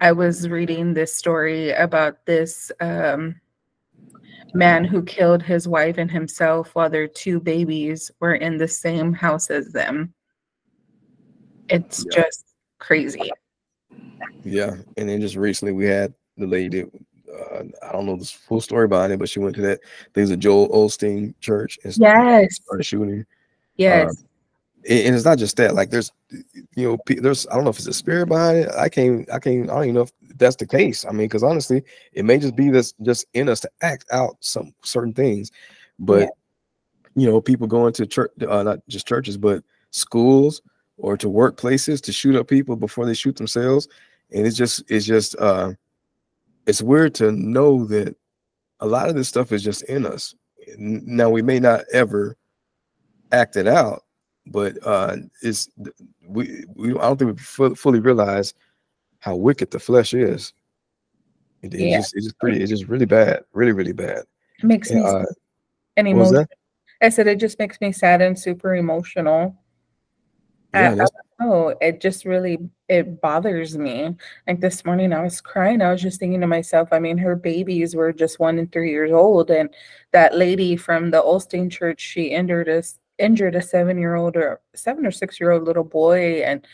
I 0.00 0.12
was 0.12 0.48
reading 0.48 0.94
this 0.94 1.14
story 1.14 1.70
about 1.70 2.24
this 2.26 2.70
um, 2.80 3.40
man 4.54 4.84
who 4.84 5.02
killed 5.02 5.42
his 5.42 5.68
wife 5.68 5.98
and 5.98 6.10
himself 6.10 6.74
while 6.74 6.88
their 6.90 7.08
two 7.08 7.40
babies 7.40 8.10
were 8.20 8.34
in 8.34 8.56
the 8.56 8.68
same 8.68 9.12
house 9.12 9.50
as 9.50 9.72
them. 9.72 10.12
It's 11.68 12.04
yeah. 12.10 12.22
just 12.22 12.54
crazy. 12.78 13.30
Yeah. 14.44 14.76
And 14.96 15.08
then 15.08 15.20
just 15.20 15.36
recently 15.36 15.72
we 15.72 15.86
had 15.86 16.14
the 16.36 16.46
lady 16.46 16.84
uh, 17.38 17.64
I 17.82 17.92
don't 17.92 18.06
know 18.06 18.16
the 18.16 18.24
full 18.24 18.60
story 18.60 18.88
behind 18.88 19.12
it, 19.12 19.18
but 19.18 19.28
she 19.28 19.38
went 19.38 19.54
to 19.56 19.62
that. 19.62 19.80
There's 20.14 20.30
a 20.30 20.36
Joel 20.36 20.68
Osteen 20.70 21.34
church 21.40 21.78
and 21.84 21.96
yes. 21.96 22.56
started 22.56 22.84
shooting. 22.84 23.26
Yes. 23.76 24.10
Uh, 24.10 24.26
and, 24.88 25.14
it's 25.14 25.24
not 25.24 25.38
just 25.38 25.56
that. 25.56 25.74
Like 25.74 25.90
there's, 25.90 26.12
you 26.74 26.88
know, 26.88 26.98
there's 27.06 27.46
I 27.48 27.54
don't 27.54 27.64
know 27.64 27.70
if 27.70 27.78
it's 27.78 27.86
a 27.86 27.92
spirit 27.92 28.28
behind 28.28 28.58
it. 28.58 28.70
I 28.76 28.88
can't, 28.88 29.30
I 29.32 29.38
can't, 29.38 29.70
I 29.70 29.74
don't 29.74 29.84
even 29.84 29.94
know 29.94 30.02
if 30.02 30.12
that's 30.36 30.56
the 30.56 30.66
case. 30.66 31.04
I 31.04 31.10
mean, 31.10 31.28
because 31.28 31.42
honestly, 31.42 31.82
it 32.12 32.24
may 32.24 32.38
just 32.38 32.56
be 32.56 32.70
this 32.70 32.92
just 33.02 33.26
in 33.34 33.48
us 33.48 33.60
to 33.60 33.70
act 33.82 34.04
out 34.12 34.36
some 34.40 34.74
certain 34.82 35.14
things, 35.14 35.50
but 35.98 36.20
yeah. 36.20 36.28
you 37.16 37.26
know, 37.26 37.40
people 37.40 37.66
going 37.66 37.92
to 37.94 38.06
church, 38.06 38.30
uh, 38.48 38.62
not 38.62 38.80
just 38.88 39.06
churches, 39.06 39.36
but 39.36 39.62
schools 39.90 40.60
or 40.96 41.16
to 41.16 41.28
workplaces 41.28 42.00
to 42.02 42.12
shoot 42.12 42.36
up 42.36 42.48
people 42.48 42.76
before 42.76 43.06
they 43.06 43.14
shoot 43.14 43.36
themselves, 43.36 43.88
and 44.32 44.46
it's 44.46 44.56
just, 44.56 44.82
it's 44.90 45.06
just. 45.06 45.34
uh 45.36 45.72
it's 46.66 46.82
weird 46.82 47.14
to 47.14 47.32
know 47.32 47.86
that 47.86 48.14
a 48.80 48.86
lot 48.86 49.08
of 49.08 49.14
this 49.14 49.26
stuff 49.26 49.52
is 49.52 49.62
just 49.62 49.82
in 49.84 50.04
us. 50.04 50.34
Now 50.76 51.30
we 51.30 51.40
may 51.40 51.58
not 51.58 51.84
ever 51.94 52.36
act 53.32 53.56
it 53.56 53.66
out, 53.66 54.02
but 54.50 54.78
uh, 54.84 55.16
it's 55.42 55.70
we, 56.26 56.64
we 56.74 56.90
I 56.90 57.02
don't 57.02 57.18
think 57.18 57.40
we 57.58 57.74
fully 57.74 58.00
realize 58.00 58.54
how 59.20 59.36
wicked 59.36 59.70
the 59.70 59.78
flesh 59.78 60.14
is. 60.14 60.52
It, 61.62 61.74
it 61.74 61.80
yeah. 61.80 61.98
just 61.98 62.14
it's 62.14 62.26
just 62.26 62.38
pretty 62.38 62.60
it's 62.60 62.70
just 62.70 62.86
really 62.88 63.06
bad, 63.06 63.44
really 63.52 63.72
really 63.72 63.92
bad. 63.92 64.24
It 64.58 64.64
makes 64.64 64.90
and, 64.90 65.02
me 65.02 65.06
uh, 65.06 65.24
emotional. 65.96 66.46
I 67.00 67.08
said 67.10 67.26
it 67.26 67.38
just 67.38 67.58
makes 67.58 67.80
me 67.80 67.92
sad 67.92 68.20
and 68.22 68.38
super 68.38 68.74
emotional. 68.74 69.56
Yeah, 70.74 71.06
Oh, 71.40 71.68
it 71.80 72.00
just 72.00 72.24
really 72.24 72.58
it 72.88 73.20
bothers 73.20 73.78
me. 73.78 74.16
Like 74.48 74.60
this 74.60 74.84
morning 74.84 75.12
I 75.12 75.22
was 75.22 75.40
crying. 75.40 75.80
I 75.80 75.92
was 75.92 76.02
just 76.02 76.18
thinking 76.18 76.40
to 76.40 76.48
myself, 76.48 76.88
I 76.90 76.98
mean, 76.98 77.16
her 77.18 77.36
babies 77.36 77.94
were 77.94 78.12
just 78.12 78.40
one 78.40 78.58
and 78.58 78.70
three 78.72 78.90
years 78.90 79.12
old. 79.12 79.50
And 79.50 79.70
that 80.12 80.36
lady 80.36 80.74
from 80.76 81.10
the 81.10 81.22
Osteen 81.22 81.70
church, 81.70 82.00
she 82.00 82.24
injured 82.24 82.68
us 82.68 82.98
injured 83.18 83.54
a 83.56 83.62
seven-year-old 83.62 84.36
or 84.36 84.60
seven 84.74 85.06
or 85.06 85.10
six-year-old 85.10 85.64
little 85.64 85.84
boy. 85.84 86.42
And 86.44 86.66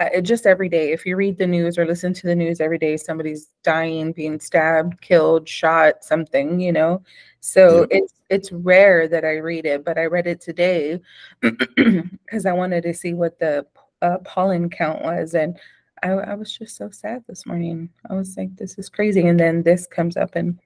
uh, 0.00 0.08
it 0.14 0.22
just 0.22 0.46
every 0.46 0.68
day, 0.68 0.92
if 0.92 1.04
you 1.04 1.16
read 1.16 1.36
the 1.38 1.46
news 1.46 1.76
or 1.76 1.84
listen 1.84 2.12
to 2.14 2.26
the 2.26 2.34
news 2.34 2.60
every 2.60 2.78
day, 2.78 2.96
somebody's 2.96 3.48
dying, 3.62 4.12
being 4.12 4.38
stabbed, 4.40 5.00
killed, 5.00 5.48
shot, 5.48 6.04
something, 6.04 6.60
you 6.60 6.72
know. 6.72 7.02
So 7.40 7.86
it's 7.90 8.14
it's 8.28 8.52
rare 8.52 9.08
that 9.08 9.24
I 9.24 9.38
read 9.38 9.66
it, 9.66 9.84
but 9.84 9.98
I 9.98 10.04
read 10.06 10.26
it 10.26 10.40
today 10.40 11.00
because 11.40 12.46
I 12.46 12.52
wanted 12.52 12.82
to 12.84 12.94
see 12.94 13.14
what 13.14 13.38
the 13.38 13.66
uh, 14.02 14.18
pollen 14.18 14.70
count 14.70 15.02
was, 15.02 15.34
and 15.34 15.58
I, 16.02 16.10
I 16.10 16.34
was 16.34 16.56
just 16.56 16.76
so 16.76 16.90
sad 16.90 17.24
this 17.28 17.44
morning. 17.46 17.90
I 18.08 18.14
was 18.14 18.36
like, 18.36 18.54
"This 18.56 18.78
is 18.78 18.88
crazy," 18.88 19.26
and 19.26 19.40
then 19.40 19.62
this 19.62 19.86
comes 19.86 20.16
up, 20.16 20.36
and 20.36 20.58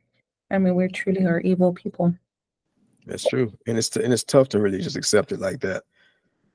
I 0.51 0.59
mean, 0.59 0.75
we 0.75 0.89
truly 0.89 1.25
are 1.25 1.41
evil 1.41 1.73
people. 1.73 2.15
That's 3.06 3.25
true, 3.25 3.52
and 3.66 3.76
it's 3.76 3.94
and 3.96 4.12
it's 4.12 4.25
tough 4.25 4.49
to 4.50 4.61
really 4.61 4.80
just 4.80 4.96
accept 4.96 5.32
it 5.32 5.40
like 5.40 5.61
that. 5.61 5.82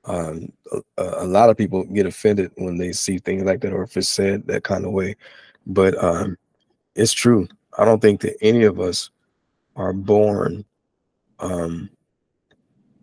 Um, 0.04 0.52
a, 0.72 0.80
a 1.18 1.26
lot 1.26 1.50
of 1.50 1.56
people 1.56 1.84
get 1.84 2.06
offended 2.06 2.50
when 2.56 2.76
they 2.76 2.92
see 2.92 3.18
things 3.18 3.44
like 3.44 3.60
that, 3.60 3.72
or 3.72 3.82
if 3.82 3.96
it's 3.96 4.08
said 4.08 4.46
that 4.46 4.64
kind 4.64 4.84
of 4.84 4.92
way. 4.92 5.16
But 5.66 6.02
um, 6.02 6.36
it's 6.94 7.12
true. 7.12 7.46
I 7.78 7.84
don't 7.84 8.00
think 8.00 8.20
that 8.22 8.36
any 8.40 8.64
of 8.64 8.80
us 8.80 9.10
are 9.76 9.92
born 9.92 10.64
um, 11.38 11.88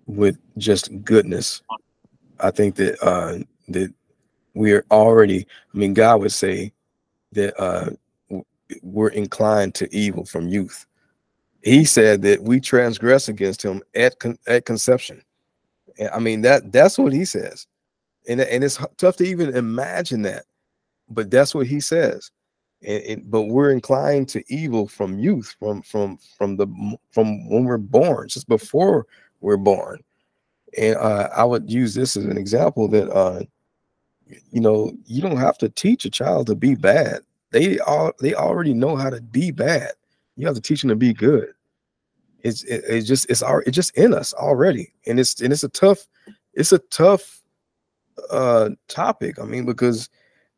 with 0.06 0.38
just 0.58 1.04
goodness. 1.04 1.62
I 2.40 2.52
think 2.52 2.76
that 2.76 3.02
uh, 3.02 3.40
that 3.70 3.94
we 4.54 4.74
are 4.74 4.86
already. 4.92 5.48
I 5.74 5.78
mean, 5.78 5.94
God 5.94 6.20
would 6.22 6.32
say 6.34 6.74
that 7.32 7.60
uh, 7.62 7.92
we're 8.82 9.10
inclined 9.10 9.76
to 9.76 9.96
evil 9.96 10.26
from 10.26 10.48
youth. 10.48 10.86
He 11.64 11.86
said 11.86 12.22
that 12.22 12.44
we 12.44 12.60
transgress 12.60 13.28
against 13.28 13.62
Him 13.62 13.82
at 13.96 14.20
con- 14.20 14.40
at 14.48 14.66
conception. 14.66 15.22
I 16.14 16.20
mean 16.20 16.42
that 16.42 16.72
that's 16.72 16.98
what 16.98 17.14
He 17.14 17.26
says, 17.26 17.68
and 18.28 18.42
and 18.42 18.64
it's 18.64 18.80
tough 18.98 19.18
to 19.18 19.26
even 19.26 19.56
imagine 19.56 20.22
that, 20.24 20.46
but 21.10 21.32
that's 21.32 21.56
what 21.56 21.68
He 21.68 21.80
says. 21.80 22.32
And, 22.84 23.04
and 23.04 23.32
but 23.32 23.44
we're 23.44 23.72
inclined 23.72 24.30
to 24.30 24.44
evil 24.54 24.88
from 24.88 25.18
youth, 25.20 25.56
from 25.60 25.82
from 25.82 26.20
from 26.38 26.58
the 26.58 26.68
from 27.12 27.50
when 27.50 27.66
we're 27.66 27.78
born, 27.78 28.30
just 28.30 28.48
before 28.48 29.08
we're 29.42 29.58
born. 29.58 30.04
And 30.78 30.96
uh, 30.98 31.30
I 31.36 31.44
would 31.44 31.70
use 31.72 31.96
this 31.96 32.16
as 32.18 32.26
an 32.26 32.38
example 32.38 32.88
that 32.90 33.10
uh, 33.12 33.42
you 34.52 34.62
know 34.62 34.92
you 35.06 35.22
don't 35.22 35.38
have 35.38 35.58
to 35.60 35.70
teach 35.70 36.06
a 36.06 36.10
child 36.10 36.48
to 36.48 36.56
be 36.56 36.76
bad. 36.76 37.22
They 37.52 37.80
all 37.80 38.12
they 38.20 38.36
already 38.36 38.74
know 38.74 38.96
how 38.96 39.10
to 39.10 39.22
be 39.22 39.52
bad. 39.52 39.94
You 40.38 40.46
have 40.46 40.56
to 40.56 40.62
teach 40.62 40.82
them 40.82 40.90
to 40.90 40.96
be 40.96 41.14
good. 41.14 41.50
It's 42.44 42.64
it, 42.64 42.84
it's 42.88 43.08
just 43.08 43.30
it's 43.30 43.42
our 43.42 43.62
it's 43.64 43.76
just 43.76 43.98
in 43.98 44.14
us 44.14 44.34
already, 44.34 44.94
and 45.06 45.20
it's 45.20 45.42
and 45.42 45.52
it's 45.52 45.64
a 45.64 45.70
tough 45.70 46.08
it's 46.54 46.72
a 46.72 46.80
tough 46.80 47.42
uh 48.30 48.70
topic. 48.88 49.40
I 49.40 49.44
mean 49.44 49.66
because 49.66 50.10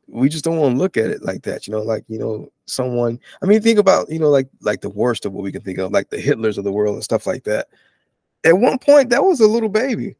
we 0.07 0.27
just 0.27 0.43
don't 0.43 0.57
want 0.57 0.75
to 0.75 0.79
look 0.79 0.97
at 0.97 1.09
it 1.09 1.23
like 1.23 1.43
that. 1.43 1.65
You 1.65 1.71
know, 1.71 1.81
like 1.81 2.03
you 2.07 2.19
know 2.19 2.51
someone. 2.65 3.19
I 3.41 3.45
mean 3.45 3.61
think 3.61 3.79
about 3.79 4.09
you 4.09 4.19
know 4.19 4.29
like 4.29 4.49
like 4.61 4.81
the 4.81 4.89
worst 4.89 5.25
of 5.25 5.33
what 5.33 5.43
we 5.43 5.51
can 5.51 5.61
think 5.61 5.79
of, 5.79 5.91
like 5.91 6.09
the 6.09 6.17
Hitlers 6.17 6.57
of 6.57 6.65
the 6.65 6.71
world 6.71 6.95
and 6.95 7.03
stuff 7.03 7.25
like 7.25 7.45
that. 7.45 7.67
At 8.43 8.57
one 8.57 8.77
point, 8.77 9.09
that 9.09 9.23
was 9.23 9.39
a 9.39 9.47
little 9.47 9.69
baby. 9.69 10.15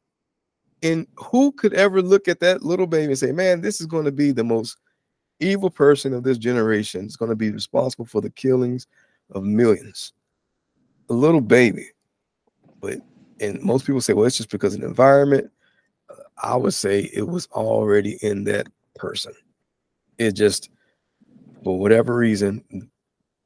And 0.82 1.08
who 1.18 1.52
could 1.52 1.74
ever 1.74 2.02
look 2.02 2.28
at 2.28 2.40
that 2.40 2.64
little 2.64 2.88
baby 2.88 3.08
and 3.08 3.18
say, 3.18 3.32
man, 3.34 3.60
this 3.62 3.82
is 3.82 3.86
going 3.86 4.06
to 4.06 4.12
be 4.12 4.32
the 4.32 4.44
most 4.44 4.78
evil 5.42 5.70
person 5.70 6.14
of 6.14 6.24
this 6.24 6.38
generation? 6.38 7.06
It's 7.06 7.18
going 7.18 7.30
to 7.30 7.36
be 7.36 7.52
responsible 7.52 8.06
for 8.06 8.22
the 8.22 8.30
killings 8.30 8.88
of 9.32 9.44
millions. 9.44 10.14
A 11.10 11.14
little 11.14 11.42
baby. 11.42 11.88
But, 12.82 13.00
and 13.40 13.62
most 13.62 13.86
people 13.86 14.02
say, 14.02 14.14
well, 14.14 14.26
it's 14.26 14.38
just 14.38 14.50
because 14.50 14.76
of 14.76 14.82
the 14.82 14.88
environment. 14.88 15.52
I 16.42 16.56
would 16.56 16.74
say 16.74 17.10
it 17.14 17.28
was 17.28 17.48
already 17.48 18.18
in 18.22 18.44
that 18.46 18.68
person. 18.96 19.34
It 20.18 20.32
just, 20.34 20.70
for 21.64 21.78
whatever 21.78 22.16
reason, 22.16 22.64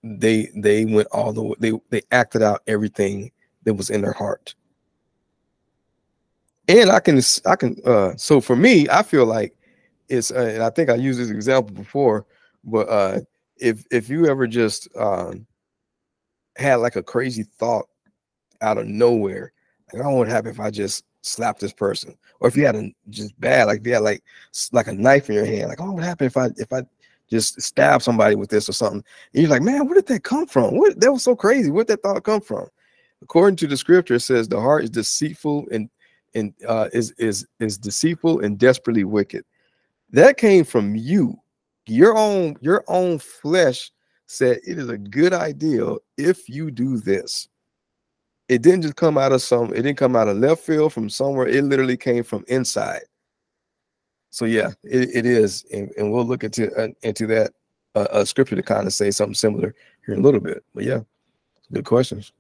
they 0.04 0.50
they 0.56 0.86
went 0.86 1.08
all 1.12 1.32
the 1.32 1.42
way, 1.42 1.56
they 1.60 1.72
they 1.90 2.02
acted 2.12 2.42
out 2.42 2.62
everything 2.68 3.32
that 3.64 3.74
was 3.74 3.90
in 3.90 4.02
their 4.02 4.12
heart 4.12 4.54
and 6.68 6.90
I 6.90 7.00
can 7.00 7.22
I 7.46 7.56
can 7.56 7.78
uh 7.86 8.14
so 8.16 8.42
for 8.42 8.56
me 8.56 8.88
I 8.90 9.04
feel 9.04 9.26
like 9.26 9.56
it's 10.10 10.32
uh, 10.32 10.52
and 10.54 10.64
I 10.64 10.70
think 10.70 10.90
I 10.90 10.96
used 10.96 11.20
this 11.20 11.30
example 11.30 11.74
before 11.74 12.26
but 12.64 12.90
uh 12.90 13.20
if 13.58 13.86
if 13.92 14.10
you 14.10 14.28
ever 14.28 14.48
just 14.48 14.88
um 14.98 15.46
had 16.56 16.76
like 16.76 16.96
a 16.96 17.04
crazy 17.04 17.44
thought 17.44 17.88
out 18.62 18.78
of 18.78 18.88
nowhere 18.88 19.52
like 19.92 20.02
I 20.02 20.04
don't 20.04 20.14
know 20.14 20.20
what 20.20 20.28
happen 20.28 20.52
if 20.52 20.60
I 20.60 20.72
just 20.72 21.06
slap 21.22 21.60
this 21.60 21.74
person 21.74 22.16
or 22.40 22.48
if 22.48 22.56
you 22.56 22.66
had 22.66 22.76
a 22.76 22.92
just 23.10 23.40
bad 23.40 23.68
like 23.68 23.80
if 23.80 23.88
you 23.88 23.94
had 23.94 24.04
like 24.04 24.24
like 24.72 24.88
a 24.88 24.94
knife 24.94 25.30
in 25.30 25.36
your 25.36 25.46
hand 25.46 25.70
like 25.70 25.82
oh 25.82 25.92
what 25.92 26.04
happened 26.04 26.28
if 26.28 26.38
I 26.38 26.48
if 26.58 26.72
I 26.72 26.84
just 27.30 27.62
stab 27.62 28.02
somebody 28.02 28.36
with 28.36 28.50
this 28.50 28.70
or 28.70 28.74
something 28.74 29.04
and 29.34 29.42
you're 29.42 29.50
like 29.50 29.62
man 29.62 29.86
where 29.86 29.96
did 29.96 30.08
that 30.08 30.24
come 30.24 30.46
from 30.46 30.78
what 30.78 31.00
that 31.00 31.12
was 31.12 31.24
so 31.24 31.36
crazy 31.36 31.72
where 31.72 31.84
did 31.84 31.94
that 31.94 32.04
thought 32.04 32.24
come 32.24 32.42
from 32.42 32.68
according 33.22 33.56
to 33.56 33.68
the 33.68 33.78
scripture 33.78 34.16
it 34.16 34.20
says 34.20 34.48
the 34.48 34.60
heart 34.60 34.84
is 34.84 34.90
deceitful 34.90 35.66
and 35.72 35.90
and 36.36 36.54
uh, 36.68 36.90
is 36.94 37.12
is 37.18 37.46
is 37.60 37.78
deceitful 37.78 38.40
and 38.42 38.58
desperately 38.58 39.04
wicked. 39.04 39.46
That 40.12 40.38
came 40.38 40.64
from 40.64 40.96
you. 40.96 41.38
Your 41.86 42.16
own 42.16 42.56
your 42.62 42.84
own 42.88 43.20
flesh 43.20 43.92
said 44.34 44.60
it 44.66 44.78
is 44.78 44.90
a 44.90 44.98
good 44.98 45.34
idea 45.34 45.96
if 46.18 46.50
you 46.50 46.72
do 46.72 46.98
this. 46.98 47.48
It 48.50 48.62
didn't 48.62 48.84
just 48.84 48.96
come 48.96 49.18
out 49.18 49.32
of 49.32 49.42
some. 49.42 49.72
It 49.74 49.84
didn't 49.84 49.98
come 49.98 50.16
out 50.16 50.28
of 50.28 50.38
left 50.38 50.64
field 50.64 50.94
from 50.94 51.10
somewhere. 51.10 51.48
It 51.48 51.64
literally 51.64 51.98
came 51.98 52.24
from 52.24 52.44
inside. 52.48 53.04
So 54.32 54.46
yeah, 54.46 54.72
it, 54.84 55.10
it 55.14 55.26
is, 55.26 55.66
and, 55.72 55.92
and 55.98 56.12
we'll 56.12 56.26
look 56.26 56.44
into 56.44 56.74
uh, 56.76 56.90
into 57.04 57.28
that 57.28 57.54
uh, 57.96 58.08
uh, 58.12 58.26
scripture 58.26 58.56
to 58.56 58.64
kind 58.64 58.88
of 58.88 58.94
say 58.94 59.12
something 59.12 59.36
similar 59.36 59.76
here 60.06 60.16
in 60.16 60.22
a 60.22 60.24
little 60.24 60.40
bit. 60.40 60.64
But 60.74 60.84
yeah, 60.84 61.02
good 61.72 61.86
questions. 61.86 62.34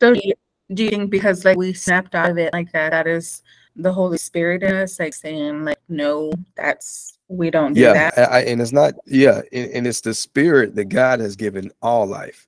So 0.00 0.14
do 0.14 0.82
you 0.84 0.90
think 0.90 1.10
because 1.10 1.44
like 1.44 1.56
we 1.56 1.72
snapped 1.72 2.14
out 2.14 2.30
of 2.30 2.38
it 2.38 2.52
like 2.52 2.72
that, 2.72 2.90
that 2.90 3.06
is 3.06 3.42
the 3.76 3.92
Holy 3.92 4.18
Spirit 4.18 4.62
in 4.62 4.74
us, 4.74 4.98
like 4.98 5.14
saying 5.14 5.64
like, 5.64 5.80
no, 5.88 6.32
that's 6.56 7.13
we 7.28 7.50
don't 7.50 7.72
do 7.74 7.80
yeah 7.80 8.10
that. 8.10 8.30
I, 8.30 8.40
and 8.40 8.60
it's 8.60 8.72
not 8.72 8.94
yeah 9.06 9.40
and, 9.52 9.70
and 9.70 9.86
it's 9.86 10.00
the 10.00 10.14
spirit 10.14 10.74
that 10.74 10.86
god 10.86 11.20
has 11.20 11.36
given 11.36 11.70
all 11.82 12.06
life. 12.06 12.46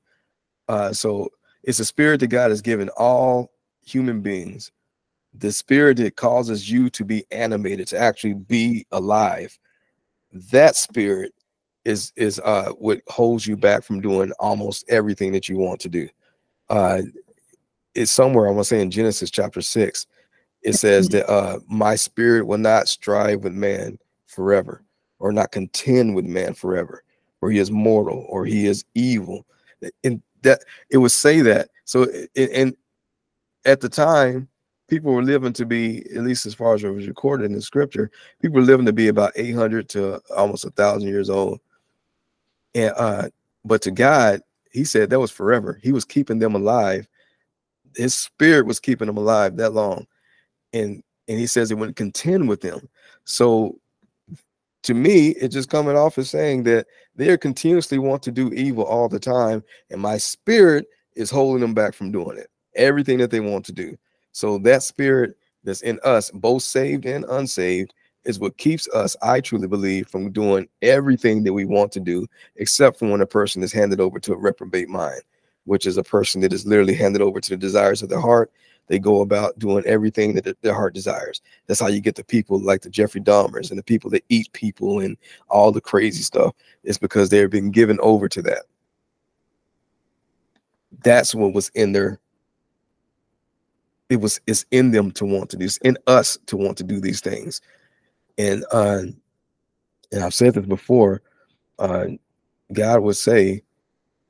Uh 0.69 0.93
so 0.93 1.31
it's 1.63 1.81
a 1.81 1.85
spirit 1.85 2.21
that 2.21 2.29
god 2.29 2.51
has 2.51 2.61
given 2.61 2.89
all 2.91 3.51
human 3.85 4.21
beings. 4.21 4.73
The 5.35 5.53
spirit 5.53 5.99
that 5.99 6.17
causes 6.17 6.71
you 6.71 6.91
to 6.91 7.05
be 7.05 7.25
animated 7.31 7.89
to 7.89 7.99
actually 7.99 8.35
be 8.35 8.87
alive 8.93 9.59
that 10.51 10.77
spirit 10.77 11.33
is 11.85 12.13
is 12.17 12.41
uh 12.41 12.71
what 12.79 13.01
holds 13.09 13.47
you 13.47 13.57
back 13.57 13.83
from 13.83 14.01
doing 14.01 14.33
almost 14.39 14.85
everything 14.89 15.33
that 15.33 15.49
you 15.49 15.57
want 15.57 15.81
to 15.81 15.89
do. 15.89 16.09
Uh 16.69 17.03
it's 17.95 18.11
somewhere 18.11 18.47
i 18.47 18.51
want 18.51 18.65
to 18.65 18.69
say 18.69 18.81
in 18.83 18.91
genesis 18.91 19.31
chapter 19.31 19.63
6 19.63 20.07
it 20.63 20.75
says 20.75 21.09
that 21.09 21.29
uh 21.31 21.59
my 21.67 21.95
spirit 21.95 22.47
will 22.47 22.59
not 22.59 22.89
strive 22.89 23.43
with 23.43 23.55
man 23.55 23.99
forever 24.37 24.85
or 25.19 25.33
not 25.33 25.51
contend 25.51 26.15
with 26.15 26.27
man 26.27 26.55
forever 26.55 27.03
or 27.41 27.51
he 27.51 27.59
is 27.59 27.71
mortal 27.71 28.27
or 28.29 28.45
he 28.45 28.67
is 28.67 28.85
evil. 28.95 29.47
And 30.05 30.23
that 30.43 30.61
it 30.91 30.99
would 30.99 31.11
say 31.11 31.41
that. 31.41 31.71
So 31.85 32.07
and 32.37 32.77
at 33.65 33.81
the 33.81 33.89
time 33.89 34.49
people 34.89 35.13
were 35.13 35.23
living 35.23 35.53
to 35.55 35.67
be 35.67 36.05
at 36.15 36.23
least 36.23 36.47
as 36.47 36.55
far 36.55 36.75
as 36.75 36.85
it 36.85 36.91
was 36.91 37.09
recorded 37.09 37.45
in 37.45 37.53
the 37.53 37.61
scripture 37.61 38.09
people 38.41 38.61
were 38.61 38.67
living 38.67 38.87
to 38.87 38.93
be 38.93 39.09
about 39.09 39.33
800 39.35 39.89
to 39.89 40.21
almost 40.37 40.65
a 40.65 40.71
thousand 40.71 41.09
years 41.09 41.31
old. 41.31 41.61
And 42.75 42.93
uh 42.97 43.29
but 43.65 43.83
to 43.83 43.91
god 43.91 44.43
he 44.71 44.85
said 44.85 45.09
that 45.11 45.21
was 45.21 45.31
forever. 45.31 45.81
He 45.83 45.91
was 45.91 46.05
keeping 46.05 46.39
them 46.39 46.55
alive. 46.55 47.09
His 47.97 48.15
spirit 48.15 48.67
was 48.67 48.79
keeping 48.79 49.07
them 49.07 49.17
alive 49.17 49.57
that 49.57 49.71
long. 49.71 50.07
And 50.73 51.03
and 51.29 51.39
he 51.39 51.47
says 51.47 51.71
it 51.71 51.79
wouldn't 51.79 51.97
contend 51.97 52.49
with 52.49 52.61
them. 52.61 52.89
So 53.25 53.81
to 54.87 54.95
me 54.95 55.29
it's 55.31 55.55
just 55.55 55.69
coming 55.69 55.97
off 55.97 56.17
as 56.17 56.31
saying 56.31 56.63
that 56.63 56.87
they 57.15 57.37
continuously 57.37 57.99
want 57.99 58.23
to 58.23 58.31
do 58.31 58.53
evil 58.53 58.85
all 58.85 59.09
the 59.09 59.19
time 59.19 59.63
and 59.91 60.01
my 60.01 60.17
spirit 60.17 60.87
is 61.15 61.31
holding 61.31 61.61
them 61.61 61.75
back 61.75 61.93
from 61.95 62.11
doing 62.11 62.39
it 62.39 62.49
everything 62.75 63.19
that 63.19 63.31
they 63.31 63.41
want 63.41 63.65
to 63.65 63.73
do 63.73 63.97
so 64.33 64.59
that 64.59 64.83
spirit 64.83 65.37
that's 65.65 65.83
in 65.83 65.99
us 66.05 66.31
both 66.31 66.63
saved 66.63 67.05
and 67.05 67.25
unsaved 67.29 67.93
is 68.25 68.39
what 68.39 68.57
keeps 68.59 68.89
us 68.95 69.17
i 69.23 69.41
truly 69.41 69.67
believe 69.67 70.09
from 70.09 70.31
doing 70.31 70.69
everything 70.83 71.43
that 71.43 71.53
we 71.53 71.65
want 71.65 71.91
to 71.91 72.01
do 72.01 72.27
except 72.57 72.99
for 72.99 73.11
when 73.11 73.21
a 73.21 73.27
person 73.27 73.63
is 73.63 73.73
handed 73.73 74.01
over 74.01 74.21
to 74.21 74.33
a 74.33 74.39
reprobate 74.39 74.89
mind 74.89 75.23
which 75.67 75.85
is 75.85 75.97
a 75.97 76.03
person 76.03 76.41
that 76.41 76.53
is 76.53 76.65
literally 76.65 76.95
handed 76.95 77.21
over 77.21 77.41
to 77.41 77.51
the 77.51 77.57
desires 77.57 78.03
of 78.03 78.09
their 78.09 78.21
heart. 78.21 78.51
They 78.89 78.99
go 78.99 79.21
about 79.21 79.59
doing 79.59 79.85
everything 79.85 80.35
that 80.35 80.61
their 80.63 80.75
heart 80.75 80.95
desires. 80.95 81.41
That's 81.67 81.81
how 81.81 81.89
you 81.89 82.01
get 82.01 82.15
the 82.15 82.25
people 82.25 82.61
like 82.61 82.83
the 82.83 82.91
Jeffrey 82.91 83.21
Dahmers 83.21 83.71
and 83.71 83.79
the 83.79 83.83
people 83.83 84.11
that 84.11 84.25
eat 84.29 84.53
people 84.53 85.01
and 85.01 85.17
all 85.49 85.73
the 85.73 85.81
crazy 85.81 86.23
stuff. 86.23 86.55
It's 86.85 86.99
because 86.99 87.29
they're 87.29 87.49
being 87.49 87.71
given 87.71 87.99
over 88.01 88.29
to 88.29 88.43
that. 88.43 88.63
That's 91.03 91.35
what 91.35 91.53
was 91.53 91.69
in 91.75 91.93
their 91.93 92.21
it 94.09 94.21
was 94.21 94.41
it's 94.47 94.65
in 94.71 94.91
them 94.91 95.11
to 95.13 95.25
want 95.25 95.51
to 95.51 95.57
do 95.57 95.65
it's 95.65 95.79
in 95.79 95.97
us 96.07 96.39
to 96.47 96.57
want 96.57 96.77
to 96.79 96.85
do 96.85 97.01
these 97.01 97.21
things 97.21 97.61
and 98.39 98.65
uh 98.73 99.03
and 100.13 100.23
i've 100.23 100.35
said 100.35 100.55
this 100.55 100.67
before 100.67 101.23
uh 101.79 102.07
god 102.73 103.01
would 103.01 103.17
say 103.17 103.63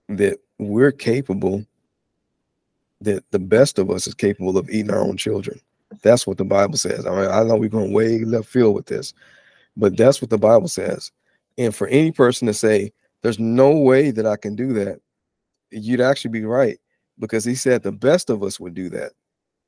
that 0.09 0.39
we're 0.59 0.93
capable 0.93 1.65
that 3.00 3.25
the 3.31 3.38
best 3.38 3.79
of 3.79 3.91
us 3.91 4.07
is 4.07 4.15
capable 4.15 4.57
of 4.57 4.69
eating 4.71 4.91
our 4.91 5.00
own 5.00 5.17
children 5.17 5.61
that's 6.03 6.26
what 6.26 6.38
the 6.38 6.45
bible 6.45 6.76
says 6.76 7.07
i 7.07 7.11
mean 7.11 7.31
i 7.31 7.43
know 7.43 7.57
we're 7.57 7.69
going 7.69 7.93
way 7.93 8.25
left 8.25 8.49
field 8.49 8.75
with 8.75 8.87
this 8.87 9.12
but 9.76 9.97
that's 9.97 10.21
what 10.21 10.31
the 10.31 10.38
bible 10.38 10.69
says 10.69 11.12
and 11.59 11.75
for 11.75 11.87
any 11.88 12.11
person 12.11 12.47
to 12.47 12.55
say 12.55 12.91
there's 13.23 13.38
no 13.38 13.71
way 13.71 14.11
that 14.11 14.26
i 14.26 14.37
can 14.37 14.57
do 14.57 14.73
that 14.73 14.99
you'd 15.71 16.00
actually 16.00 16.31
be 16.31 16.45
right 16.45 16.79
because 17.19 17.45
he 17.45 17.55
said 17.55 17.83
the 17.83 17.93
best 17.93 18.31
of 18.31 18.43
us 18.43 18.59
would 18.59 18.75
do 18.75 18.88
that 18.88 19.12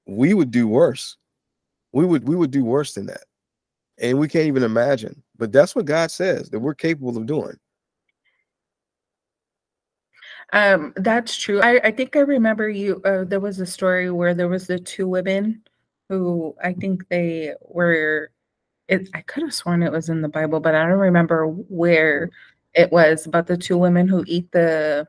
we 0.08 0.34
would 0.34 0.50
do 0.50 0.66
worse. 0.66 1.16
We 1.92 2.04
would 2.04 2.26
we 2.26 2.34
would 2.34 2.50
do 2.50 2.64
worse 2.64 2.94
than 2.94 3.06
that. 3.06 3.24
And 4.00 4.18
we 4.18 4.28
can't 4.28 4.46
even 4.46 4.62
imagine. 4.62 5.22
But 5.36 5.52
that's 5.52 5.76
what 5.76 5.84
God 5.84 6.10
says 6.10 6.50
that 6.50 6.60
we're 6.60 6.74
capable 6.74 7.16
of 7.16 7.26
doing. 7.26 7.56
Um, 10.52 10.92
that's 10.96 11.36
true. 11.36 11.60
I, 11.60 11.80
I 11.84 11.90
think 11.90 12.16
I 12.16 12.20
remember 12.20 12.68
you 12.68 13.02
uh, 13.04 13.24
there 13.24 13.40
was 13.40 13.60
a 13.60 13.66
story 13.66 14.10
where 14.10 14.34
there 14.34 14.48
was 14.48 14.66
the 14.66 14.78
two 14.78 15.06
women 15.06 15.62
who 16.08 16.56
I 16.62 16.72
think 16.72 17.06
they 17.08 17.54
were 17.60 18.30
it 18.88 19.08
I 19.12 19.20
could 19.20 19.42
have 19.42 19.54
sworn 19.54 19.82
it 19.82 19.92
was 19.92 20.08
in 20.08 20.22
the 20.22 20.28
Bible, 20.28 20.60
but 20.60 20.74
I 20.74 20.86
don't 20.86 20.98
remember 20.98 21.46
where 21.46 22.30
it 22.74 22.90
was 22.90 23.26
about 23.26 23.46
the 23.46 23.58
two 23.58 23.76
women 23.76 24.08
who 24.08 24.24
eat 24.26 24.50
the 24.52 25.06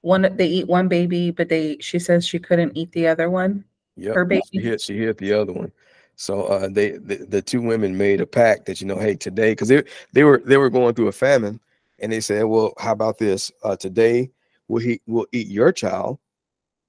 one 0.00 0.28
they 0.36 0.46
eat 0.46 0.66
one 0.66 0.88
baby, 0.88 1.30
but 1.30 1.48
they 1.48 1.78
she 1.80 2.00
says 2.00 2.26
she 2.26 2.40
couldn't 2.40 2.76
eat 2.76 2.90
the 2.92 3.06
other 3.06 3.30
one. 3.30 3.64
Yeah, 3.96 4.14
her 4.14 4.24
baby. 4.24 4.42
She 4.52 4.60
hit 4.60 4.80
she 4.80 4.98
hit 4.98 5.18
the 5.18 5.32
other 5.32 5.52
one. 5.52 5.70
So 6.16 6.44
uh, 6.44 6.68
they 6.68 6.92
the, 6.92 7.24
the 7.28 7.42
two 7.42 7.62
women 7.62 7.96
made 7.96 8.20
a 8.20 8.26
pact 8.26 8.66
that 8.66 8.80
you 8.80 8.88
know, 8.88 8.98
hey, 8.98 9.14
today 9.14 9.52
because 9.52 9.68
they 9.68 9.84
they 10.12 10.24
were 10.24 10.42
they 10.44 10.56
were 10.56 10.70
going 10.70 10.94
through 10.94 11.08
a 11.08 11.12
famine, 11.12 11.60
and 12.00 12.10
they 12.10 12.20
said, 12.20 12.44
well, 12.44 12.74
how 12.78 12.92
about 12.92 13.18
this? 13.18 13.52
Uh, 13.62 13.76
today 13.76 14.30
we'll 14.68 14.82
eat 14.82 15.02
we'll 15.06 15.26
eat 15.32 15.48
your 15.48 15.72
child, 15.72 16.18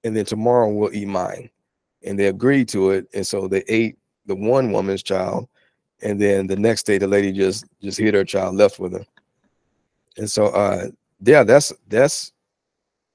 and 0.04 0.16
then 0.16 0.26
tomorrow 0.26 0.70
we'll 0.70 0.94
eat 0.94 1.08
mine, 1.08 1.50
and 2.04 2.18
they 2.18 2.28
agreed 2.28 2.68
to 2.70 2.92
it, 2.92 3.08
and 3.14 3.26
so 3.26 3.48
they 3.48 3.64
ate 3.68 3.98
the 4.26 4.36
one 4.36 4.72
woman's 4.72 5.04
child, 5.04 5.48
and 6.02 6.22
then 6.22 6.48
the 6.48 6.56
next 6.56 6.84
day 6.84 6.98
the 6.98 7.08
lady 7.08 7.32
just 7.32 7.66
just 7.82 7.98
hit 7.98 8.14
her 8.14 8.26
child, 8.26 8.56
left 8.56 8.80
with 8.80 8.94
her, 8.94 9.06
and 10.18 10.30
so 10.30 10.48
uh, 10.48 10.88
yeah, 11.22 11.44
that's 11.44 11.74
that's 11.88 12.32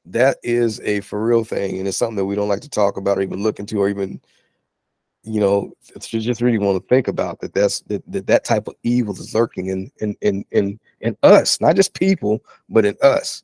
that 0.06 0.38
is 0.42 0.80
a 0.80 1.00
for 1.00 1.24
real 1.24 1.44
thing 1.44 1.78
and 1.78 1.86
it's 1.86 1.96
something 1.96 2.16
that 2.16 2.24
we 2.24 2.34
don't 2.34 2.48
like 2.48 2.60
to 2.60 2.68
talk 2.68 2.96
about 2.96 3.18
or 3.18 3.22
even 3.22 3.42
look 3.42 3.58
into 3.58 3.78
or 3.78 3.88
even 3.88 4.20
you 5.22 5.40
know 5.40 5.72
just 6.00 6.40
really 6.40 6.58
want 6.58 6.80
to 6.80 6.88
think 6.88 7.06
about 7.06 7.38
that 7.40 7.52
that's 7.52 7.80
that, 7.82 8.02
that 8.10 8.26
that 8.26 8.44
type 8.44 8.66
of 8.66 8.74
evil 8.82 9.12
is 9.12 9.34
lurking 9.34 9.66
in 9.66 9.90
in 9.98 10.16
in 10.22 10.44
in 10.52 10.80
in 11.00 11.16
us 11.22 11.60
not 11.60 11.76
just 11.76 11.92
people 11.92 12.42
but 12.70 12.86
in 12.86 12.96
us 13.02 13.42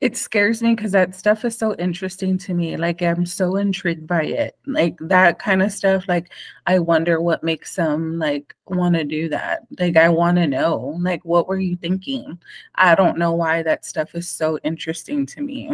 it 0.00 0.16
scares 0.16 0.62
me 0.62 0.74
because 0.74 0.92
that 0.92 1.14
stuff 1.14 1.44
is 1.44 1.56
so 1.56 1.74
interesting 1.76 2.38
to 2.38 2.54
me. 2.54 2.76
Like 2.78 3.02
I'm 3.02 3.26
so 3.26 3.56
intrigued 3.56 4.06
by 4.06 4.22
it. 4.22 4.56
Like 4.66 4.96
that 5.00 5.38
kind 5.38 5.62
of 5.62 5.72
stuff. 5.72 6.08
Like 6.08 6.32
I 6.66 6.78
wonder 6.78 7.20
what 7.20 7.44
makes 7.44 7.76
them 7.76 8.18
like 8.18 8.54
want 8.66 8.94
to 8.94 9.04
do 9.04 9.28
that. 9.28 9.66
Like 9.78 9.98
I 9.98 10.08
want 10.08 10.38
to 10.38 10.46
know. 10.46 10.96
Like 11.00 11.22
what 11.26 11.48
were 11.48 11.58
you 11.58 11.76
thinking? 11.76 12.38
I 12.76 12.94
don't 12.94 13.18
know 13.18 13.32
why 13.32 13.62
that 13.62 13.84
stuff 13.84 14.14
is 14.14 14.28
so 14.28 14.58
interesting 14.64 15.26
to 15.26 15.42
me. 15.42 15.70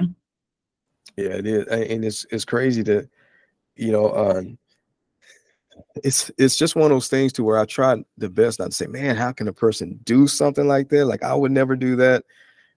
Yeah, 1.17 1.37
it 1.37 1.47
is, 1.47 1.67
and 1.69 2.05
it's 2.05 2.27
it's 2.31 2.45
crazy 2.45 2.83
to, 2.85 3.09
you 3.77 3.93
know, 3.93 4.13
um, 4.13 4.59
it's 6.03 6.33
it's 6.37 6.57
just 6.57 6.75
one 6.75 6.91
of 6.91 6.97
those 6.97 7.09
things 7.09 7.33
to 7.35 7.45
where 7.45 7.59
I 7.59 7.65
try 7.65 7.97
the 8.19 8.29
best 8.29 8.59
not 8.59 8.73
to 8.73 8.77
say, 8.77 8.87
man, 8.87 9.15
how 9.15 9.31
can 9.31 9.47
a 9.47 9.53
person 9.53 10.01
do 10.03 10.27
something 10.27 10.67
like 10.67 10.89
that? 10.89 11.07
Like 11.07 11.23
I 11.23 11.35
would 11.35 11.53
never 11.53 11.77
do 11.77 11.95
that 11.97 12.25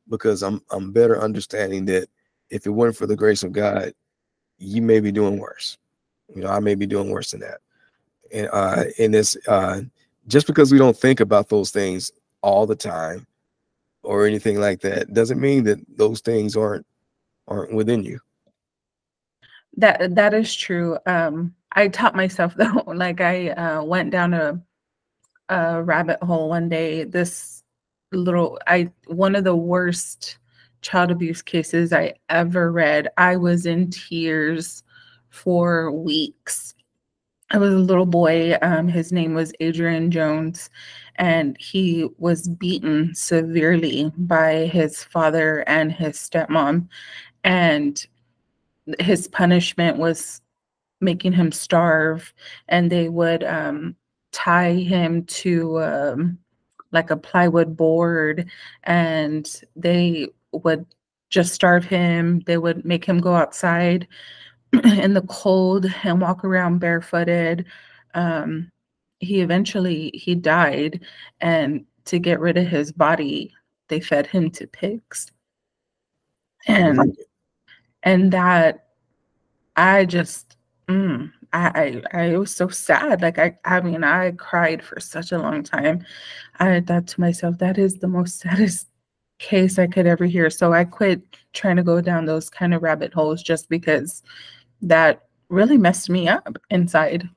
because 0.09 0.43
I'm 0.43 0.61
I'm 0.71 0.91
better 0.91 1.21
understanding 1.21 1.85
that 1.85 2.07
if 2.49 2.65
it 2.65 2.71
weren't 2.71 2.95
for 2.95 3.07
the 3.07 3.15
grace 3.15 3.43
of 3.43 3.51
God, 3.51 3.93
you 4.57 4.81
may 4.81 4.99
be 4.99 5.11
doing 5.11 5.39
worse. 5.39 5.77
You 6.35 6.41
know, 6.43 6.49
I 6.49 6.59
may 6.59 6.75
be 6.75 6.85
doing 6.85 7.09
worse 7.09 7.31
than 7.31 7.41
that. 7.41 7.59
And 8.31 8.49
uh 8.51 8.83
and 8.99 9.15
it's 9.15 9.37
uh 9.47 9.81
just 10.27 10.47
because 10.47 10.71
we 10.71 10.77
don't 10.77 10.97
think 10.97 11.19
about 11.19 11.49
those 11.49 11.71
things 11.71 12.11
all 12.41 12.65
the 12.65 12.75
time 12.75 13.25
or 14.03 14.25
anything 14.25 14.59
like 14.59 14.81
that 14.81 15.13
doesn't 15.13 15.41
mean 15.41 15.63
that 15.65 15.79
those 15.97 16.21
things 16.21 16.55
aren't 16.55 16.85
aren't 17.47 17.73
within 17.73 18.03
you. 18.03 18.19
That 19.77 20.15
that 20.15 20.33
is 20.33 20.55
true. 20.55 20.97
Um 21.05 21.55
I 21.71 21.87
taught 21.87 22.15
myself 22.15 22.53
though, 22.57 22.83
like 22.87 23.21
I 23.21 23.49
uh 23.49 23.83
went 23.83 24.11
down 24.11 24.33
a 24.33 24.61
a 25.49 25.81
rabbit 25.83 26.21
hole 26.21 26.49
one 26.49 26.69
day. 26.69 27.03
This 27.03 27.58
little 28.11 28.59
I 28.67 28.91
one 29.07 29.35
of 29.35 29.43
the 29.43 29.55
worst 29.55 30.37
child 30.81 31.11
abuse 31.11 31.41
cases 31.41 31.93
I 31.93 32.13
ever 32.29 32.71
read. 32.71 33.09
I 33.17 33.35
was 33.37 33.65
in 33.65 33.89
tears 33.89 34.83
for 35.29 35.91
weeks. 35.91 36.73
I 37.51 37.57
was 37.57 37.73
a 37.73 37.77
little 37.77 38.05
boy. 38.05 38.57
Um, 38.61 38.87
his 38.87 39.11
name 39.11 39.33
was 39.33 39.51
Adrian 39.59 40.11
Jones, 40.11 40.69
and 41.15 41.57
he 41.59 42.07
was 42.17 42.47
beaten 42.47 43.13
severely 43.15 44.11
by 44.17 44.67
his 44.67 45.03
father 45.03 45.63
and 45.67 45.91
his 45.91 46.17
stepmom. 46.17 46.87
And 47.43 48.05
his 48.99 49.27
punishment 49.27 49.97
was 49.97 50.41
making 51.01 51.33
him 51.33 51.51
starve, 51.51 52.33
and 52.67 52.91
they 52.91 53.09
would 53.09 53.43
um, 53.43 53.95
tie 54.31 54.73
him 54.73 55.25
to 55.25 55.81
um, 55.81 56.37
like 56.91 57.11
a 57.11 57.17
plywood 57.17 57.77
board 57.77 58.49
and 58.83 59.61
they 59.75 60.27
would 60.51 60.85
just 61.29 61.53
starve 61.53 61.85
him. 61.85 62.41
They 62.45 62.57
would 62.57 62.85
make 62.85 63.05
him 63.05 63.19
go 63.19 63.35
outside 63.35 64.07
in 64.83 65.13
the 65.13 65.25
cold 65.29 65.85
and 66.03 66.21
walk 66.21 66.43
around 66.43 66.79
barefooted. 66.79 67.65
Um, 68.13 68.71
he 69.19 69.41
eventually 69.41 70.11
he 70.13 70.35
died 70.35 71.01
and 71.41 71.85
to 72.05 72.19
get 72.19 72.39
rid 72.39 72.57
of 72.57 72.67
his 72.67 72.91
body 72.91 73.53
they 73.87 73.99
fed 73.99 74.25
him 74.25 74.49
to 74.49 74.65
pigs 74.67 75.31
and 76.67 77.15
and 78.03 78.31
that 78.31 78.87
i 79.75 80.05
just 80.05 80.57
mm, 80.87 81.31
I, 81.53 82.01
I 82.13 82.23
I 82.23 82.37
was 82.37 82.55
so 82.55 82.67
sad. 82.69 83.21
Like 83.21 83.39
I 83.39 83.57
I 83.65 83.81
mean 83.81 84.03
I 84.03 84.31
cried 84.31 84.83
for 84.83 84.99
such 84.99 85.31
a 85.31 85.39
long 85.39 85.63
time. 85.63 86.05
I 86.59 86.81
thought 86.81 87.07
to 87.07 87.19
myself, 87.19 87.57
that 87.59 87.77
is 87.77 87.95
the 87.95 88.07
most 88.07 88.39
saddest 88.39 88.87
case 89.39 89.79
I 89.79 89.87
could 89.87 90.05
ever 90.05 90.25
hear. 90.25 90.49
So 90.49 90.73
I 90.73 90.83
quit 90.83 91.21
trying 91.53 91.77
to 91.77 91.83
go 91.83 92.01
down 92.01 92.25
those 92.25 92.49
kind 92.49 92.73
of 92.73 92.83
rabbit 92.83 93.13
holes 93.13 93.41
just 93.41 93.69
because 93.69 94.21
that 94.81 95.27
really 95.49 95.77
messed 95.77 96.09
me 96.09 96.27
up 96.27 96.57
inside. 96.69 97.27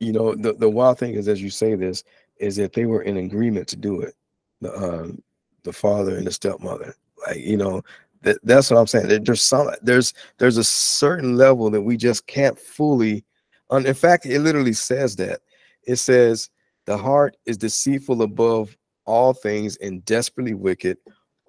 You 0.00 0.12
know, 0.12 0.34
the, 0.34 0.54
the 0.54 0.70
wild 0.70 0.98
thing 0.98 1.14
is 1.14 1.28
as 1.28 1.42
you 1.42 1.50
say 1.50 1.74
this, 1.74 2.02
is 2.38 2.56
that 2.56 2.72
they 2.72 2.86
were 2.86 3.02
in 3.02 3.18
agreement 3.18 3.68
to 3.68 3.76
do 3.76 4.00
it. 4.00 4.14
The 4.60 4.74
um 4.76 5.22
the 5.62 5.72
father 5.72 6.16
and 6.16 6.26
the 6.26 6.32
stepmother. 6.32 6.94
Like, 7.26 7.38
you 7.38 7.56
know, 7.56 7.82
that, 8.24 8.38
that's 8.42 8.70
what 8.70 8.78
I'm 8.78 8.86
saying. 8.86 9.24
There's 9.24 9.42
some 9.42 9.70
there's 9.82 10.12
there's 10.38 10.56
a 10.56 10.64
certain 10.64 11.36
level 11.36 11.70
that 11.70 11.82
we 11.82 11.96
just 11.96 12.26
can't 12.26 12.58
fully. 12.58 13.24
Un, 13.70 13.86
in 13.86 13.94
fact, 13.94 14.26
it 14.26 14.40
literally 14.40 14.72
says 14.72 15.16
that. 15.16 15.40
It 15.86 15.96
says 15.96 16.50
the 16.86 16.96
heart 16.96 17.36
is 17.46 17.56
deceitful 17.56 18.22
above 18.22 18.76
all 19.04 19.32
things 19.32 19.76
and 19.76 20.04
desperately 20.04 20.54
wicked. 20.54 20.98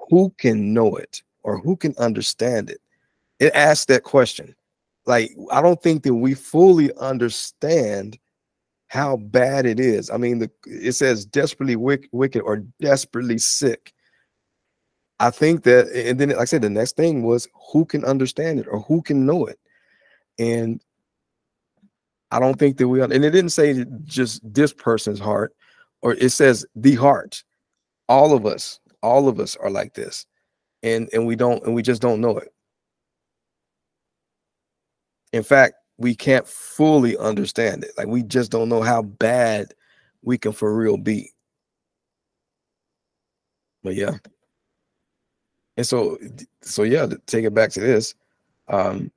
Who 0.09 0.33
can 0.37 0.73
know 0.73 0.95
it 0.95 1.21
or 1.43 1.57
who 1.57 1.75
can 1.75 1.95
understand 1.97 2.69
it? 2.69 2.81
It 3.39 3.53
asks 3.55 3.85
that 3.85 4.03
question. 4.03 4.55
Like 5.05 5.35
I 5.51 5.61
don't 5.61 5.81
think 5.81 6.03
that 6.03 6.15
we 6.15 6.33
fully 6.33 6.91
understand 6.97 8.17
how 8.87 9.17
bad 9.17 9.65
it 9.65 9.79
is. 9.79 10.09
I 10.09 10.17
mean, 10.17 10.39
the, 10.39 10.51
it 10.65 10.93
says 10.93 11.25
desperately 11.25 11.75
wicked 11.75 12.41
or 12.41 12.57
desperately 12.79 13.37
sick. 13.37 13.93
I 15.19 15.29
think 15.29 15.63
that, 15.63 15.87
and 15.93 16.19
then 16.19 16.29
like 16.29 16.39
I 16.39 16.45
said, 16.45 16.61
the 16.61 16.69
next 16.69 16.95
thing 16.97 17.23
was 17.23 17.47
who 17.71 17.85
can 17.85 18.03
understand 18.03 18.59
it 18.59 18.67
or 18.69 18.81
who 18.81 19.01
can 19.01 19.25
know 19.25 19.45
it, 19.45 19.59
and 20.37 20.81
I 22.31 22.39
don't 22.39 22.59
think 22.59 22.77
that 22.77 22.87
we. 22.87 23.01
And 23.01 23.13
it 23.13 23.31
didn't 23.31 23.51
say 23.51 23.85
just 24.03 24.41
this 24.43 24.73
person's 24.73 25.19
heart, 25.19 25.55
or 26.01 26.13
it 26.15 26.31
says 26.31 26.65
the 26.75 26.95
heart. 26.95 27.43
All 28.09 28.33
of 28.33 28.45
us, 28.45 28.79
all 29.01 29.27
of 29.29 29.39
us 29.39 29.55
are 29.55 29.69
like 29.69 29.93
this, 29.93 30.25
and 30.83 31.09
and 31.13 31.25
we 31.25 31.35
don't 31.35 31.63
and 31.63 31.73
we 31.73 31.81
just 31.81 32.01
don't 32.01 32.19
know 32.21 32.37
it. 32.37 32.49
In 35.31 35.43
fact, 35.43 35.75
we 35.97 36.13
can't 36.13 36.47
fully 36.47 37.17
understand 37.17 37.83
it. 37.83 37.91
Like 37.97 38.07
we 38.07 38.23
just 38.23 38.51
don't 38.51 38.69
know 38.69 38.81
how 38.81 39.01
bad 39.01 39.73
we 40.21 40.37
can 40.37 40.51
for 40.51 40.75
real 40.75 40.97
be. 40.97 41.31
But 43.83 43.95
yeah. 43.95 44.17
And 45.77 45.85
so 45.85 46.17
so 46.61 46.83
yeah, 46.83 47.05
to 47.05 47.17
take 47.25 47.45
it 47.45 47.53
back 47.53 47.71
to 47.71 47.79
this, 47.79 48.15
um 48.67 49.11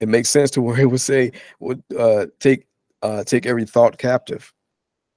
it 0.00 0.08
makes 0.08 0.30
sense 0.30 0.50
to 0.52 0.62
where 0.62 0.80
it 0.80 0.90
would 0.90 1.00
say 1.00 1.32
would 1.60 1.82
uh 1.98 2.26
take 2.38 2.66
uh 3.02 3.24
take 3.24 3.46
every 3.46 3.64
thought 3.64 3.98
captive. 3.98 4.52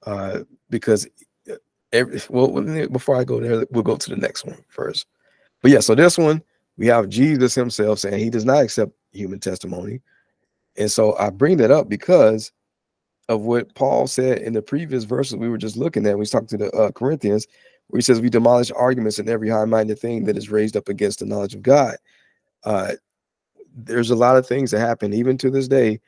Uh 0.05 0.39
because 0.69 1.07
uh, 1.49 1.55
every 1.91 2.21
well 2.29 2.49
before 2.87 3.15
I 3.15 3.23
go 3.23 3.39
there, 3.39 3.65
we'll 3.71 3.83
go 3.83 3.97
to 3.97 4.09
the 4.09 4.17
next 4.17 4.45
one 4.45 4.63
first. 4.69 5.07
But 5.61 5.71
yeah, 5.71 5.79
so 5.79 5.95
this 5.95 6.17
one 6.17 6.43
we 6.77 6.87
have 6.87 7.09
Jesus 7.09 7.55
himself 7.55 7.99
saying 7.99 8.19
he 8.19 8.29
does 8.29 8.45
not 8.45 8.63
accept 8.63 8.93
human 9.11 9.39
testimony. 9.39 10.01
And 10.75 10.91
so 10.91 11.15
I 11.17 11.29
bring 11.29 11.57
that 11.57 11.71
up 11.71 11.87
because 11.87 12.51
of 13.29 13.41
what 13.41 13.73
Paul 13.75 14.07
said 14.07 14.39
in 14.39 14.53
the 14.53 14.61
previous 14.61 15.03
verses 15.03 15.35
we 15.35 15.49
were 15.49 15.57
just 15.57 15.77
looking 15.77 16.05
at. 16.05 16.17
We 16.17 16.25
talked 16.25 16.49
to 16.49 16.57
the 16.57 16.71
uh, 16.71 16.91
Corinthians, 16.91 17.47
where 17.87 17.97
he 17.97 18.03
says, 18.03 18.21
We 18.21 18.29
demolish 18.29 18.71
arguments 18.71 19.19
and 19.19 19.29
every 19.29 19.49
high 19.49 19.65
minded 19.65 19.99
thing 19.99 20.25
that 20.25 20.37
is 20.37 20.49
raised 20.49 20.75
up 20.77 20.89
against 20.89 21.19
the 21.19 21.25
knowledge 21.25 21.55
of 21.55 21.61
God. 21.61 21.97
Uh, 22.63 22.93
there's 23.75 24.11
a 24.11 24.15
lot 24.15 24.37
of 24.37 24.47
things 24.47 24.71
that 24.71 24.79
happen, 24.79 25.13
even 25.13 25.37
to 25.39 25.49
this 25.49 25.67
day, 25.67 25.99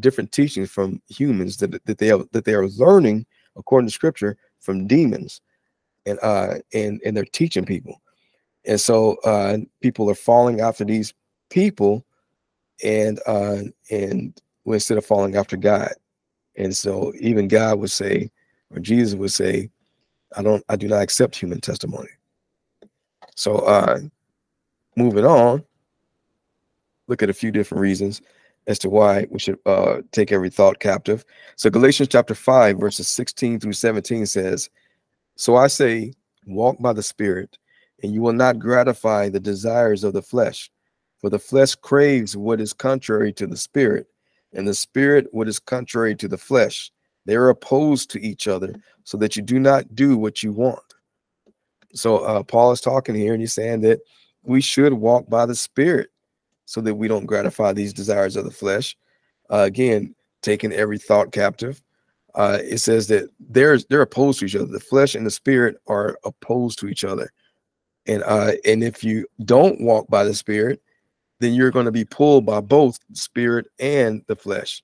different 0.00 0.32
teachings 0.32 0.70
from 0.70 1.00
humans 1.08 1.56
that, 1.58 1.84
that 1.84 1.98
they 1.98 2.10
are, 2.10 2.24
that 2.32 2.44
they 2.44 2.54
are 2.54 2.68
learning 2.68 3.26
according 3.56 3.86
to 3.88 3.94
scripture 3.94 4.36
from 4.60 4.86
demons 4.86 5.40
and 6.06 6.18
uh 6.22 6.54
and 6.72 7.00
and 7.04 7.16
they're 7.16 7.24
teaching 7.24 7.64
people 7.64 8.02
and 8.64 8.80
so 8.80 9.14
uh 9.24 9.56
people 9.80 10.10
are 10.10 10.14
falling 10.16 10.60
after 10.60 10.84
these 10.84 11.14
people 11.50 12.04
and 12.82 13.20
uh 13.26 13.60
and 13.90 14.42
instead 14.72 14.98
of 14.98 15.04
falling 15.04 15.36
after 15.36 15.56
God. 15.56 15.92
And 16.56 16.74
so 16.76 17.12
even 17.18 17.48
God 17.48 17.78
would 17.78 17.90
say, 17.90 18.30
or 18.70 18.78
Jesus 18.78 19.14
would 19.14 19.32
say, 19.32 19.70
I 20.36 20.42
don't 20.42 20.64
I 20.68 20.76
do 20.76 20.88
not 20.88 21.02
accept 21.02 21.36
human 21.36 21.60
testimony. 21.60 22.08
So 23.34 23.58
uh 23.58 24.00
moving 24.96 25.24
on, 25.24 25.64
look 27.08 27.22
at 27.22 27.30
a 27.30 27.34
few 27.34 27.50
different 27.50 27.82
reasons 27.82 28.22
as 28.66 28.78
to 28.80 28.88
why 28.88 29.26
we 29.30 29.38
should 29.38 29.58
uh 29.66 29.98
take 30.12 30.32
every 30.32 30.50
thought 30.50 30.80
captive. 30.80 31.24
So 31.56 31.70
Galatians 31.70 32.08
chapter 32.10 32.34
5 32.34 32.78
verses 32.78 33.08
16 33.08 33.60
through 33.60 33.72
17 33.72 34.26
says, 34.26 34.70
So 35.36 35.56
I 35.56 35.66
say, 35.66 36.12
walk 36.46 36.76
by 36.80 36.92
the 36.92 37.02
spirit, 37.02 37.58
and 38.02 38.12
you 38.12 38.20
will 38.20 38.32
not 38.32 38.58
gratify 38.58 39.28
the 39.28 39.40
desires 39.40 40.04
of 40.04 40.12
the 40.12 40.22
flesh. 40.22 40.70
For 41.20 41.30
the 41.30 41.38
flesh 41.38 41.74
craves 41.74 42.36
what 42.36 42.60
is 42.60 42.72
contrary 42.72 43.32
to 43.34 43.46
the 43.46 43.56
spirit, 43.56 44.06
and 44.52 44.68
the 44.68 44.74
spirit 44.74 45.26
what 45.32 45.48
is 45.48 45.58
contrary 45.58 46.14
to 46.16 46.28
the 46.28 46.36
flesh. 46.36 46.90
They 47.26 47.36
are 47.36 47.48
opposed 47.48 48.10
to 48.10 48.20
each 48.20 48.48
other, 48.48 48.74
so 49.04 49.16
that 49.18 49.36
you 49.36 49.42
do 49.42 49.58
not 49.58 49.94
do 49.94 50.16
what 50.16 50.42
you 50.42 50.52
want. 50.52 50.80
So 51.94 52.18
uh, 52.18 52.42
Paul 52.42 52.72
is 52.72 52.80
talking 52.80 53.14
here, 53.14 53.32
and 53.32 53.40
he's 53.40 53.52
saying 53.52 53.80
that 53.82 54.00
we 54.42 54.60
should 54.60 54.92
walk 54.92 55.28
by 55.28 55.46
the 55.46 55.54
spirit, 55.54 56.10
so 56.66 56.80
that 56.80 56.94
we 56.94 57.08
don't 57.08 57.26
gratify 57.26 57.72
these 57.72 57.92
desires 57.92 58.36
of 58.36 58.44
the 58.44 58.50
flesh. 58.50 58.96
Uh, 59.50 59.62
again, 59.62 60.14
taking 60.42 60.72
every 60.72 60.98
thought 60.98 61.32
captive. 61.32 61.82
Uh, 62.34 62.58
it 62.62 62.78
says 62.78 63.06
that 63.08 63.30
they're 63.38 63.78
they're 63.78 64.02
opposed 64.02 64.40
to 64.40 64.46
each 64.46 64.56
other. 64.56 64.66
The 64.66 64.80
flesh 64.80 65.14
and 65.14 65.24
the 65.24 65.30
spirit 65.30 65.76
are 65.86 66.18
opposed 66.24 66.78
to 66.80 66.88
each 66.88 67.04
other, 67.04 67.30
and 68.06 68.22
uh, 68.24 68.52
and 68.64 68.82
if 68.82 69.04
you 69.04 69.26
don't 69.44 69.80
walk 69.80 70.08
by 70.08 70.24
the 70.24 70.34
spirit, 70.34 70.82
then 71.38 71.54
you're 71.54 71.70
going 71.70 71.86
to 71.86 71.92
be 71.92 72.04
pulled 72.04 72.44
by 72.44 72.60
both 72.60 72.98
spirit 73.12 73.66
and 73.78 74.22
the 74.26 74.34
flesh. 74.34 74.82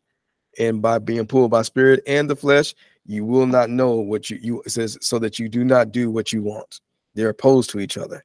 And 0.59 0.83
by 0.83 0.99
being 0.99 1.27
pulled 1.27 1.51
by 1.51 1.63
spirit 1.63 2.03
and 2.07 2.29
the 2.29 2.37
flesh, 2.37 2.75
you 3.07 3.25
will 3.25 3.47
not 3.47 3.71
know 3.71 3.95
what 3.95 4.31
you 4.31 4.39
you 4.43 4.63
says 4.67 4.99
so 5.01 5.19
that 5.19 5.39
you 5.39 5.49
do 5.49 5.65
not 5.65 5.93
do 5.93 6.11
what 6.11 6.33
you 6.33 6.43
want. 6.43 6.81
They're 7.15 7.31
opposed 7.31 7.71
to 7.71 7.81
each 7.81 7.97
other. 7.97 8.25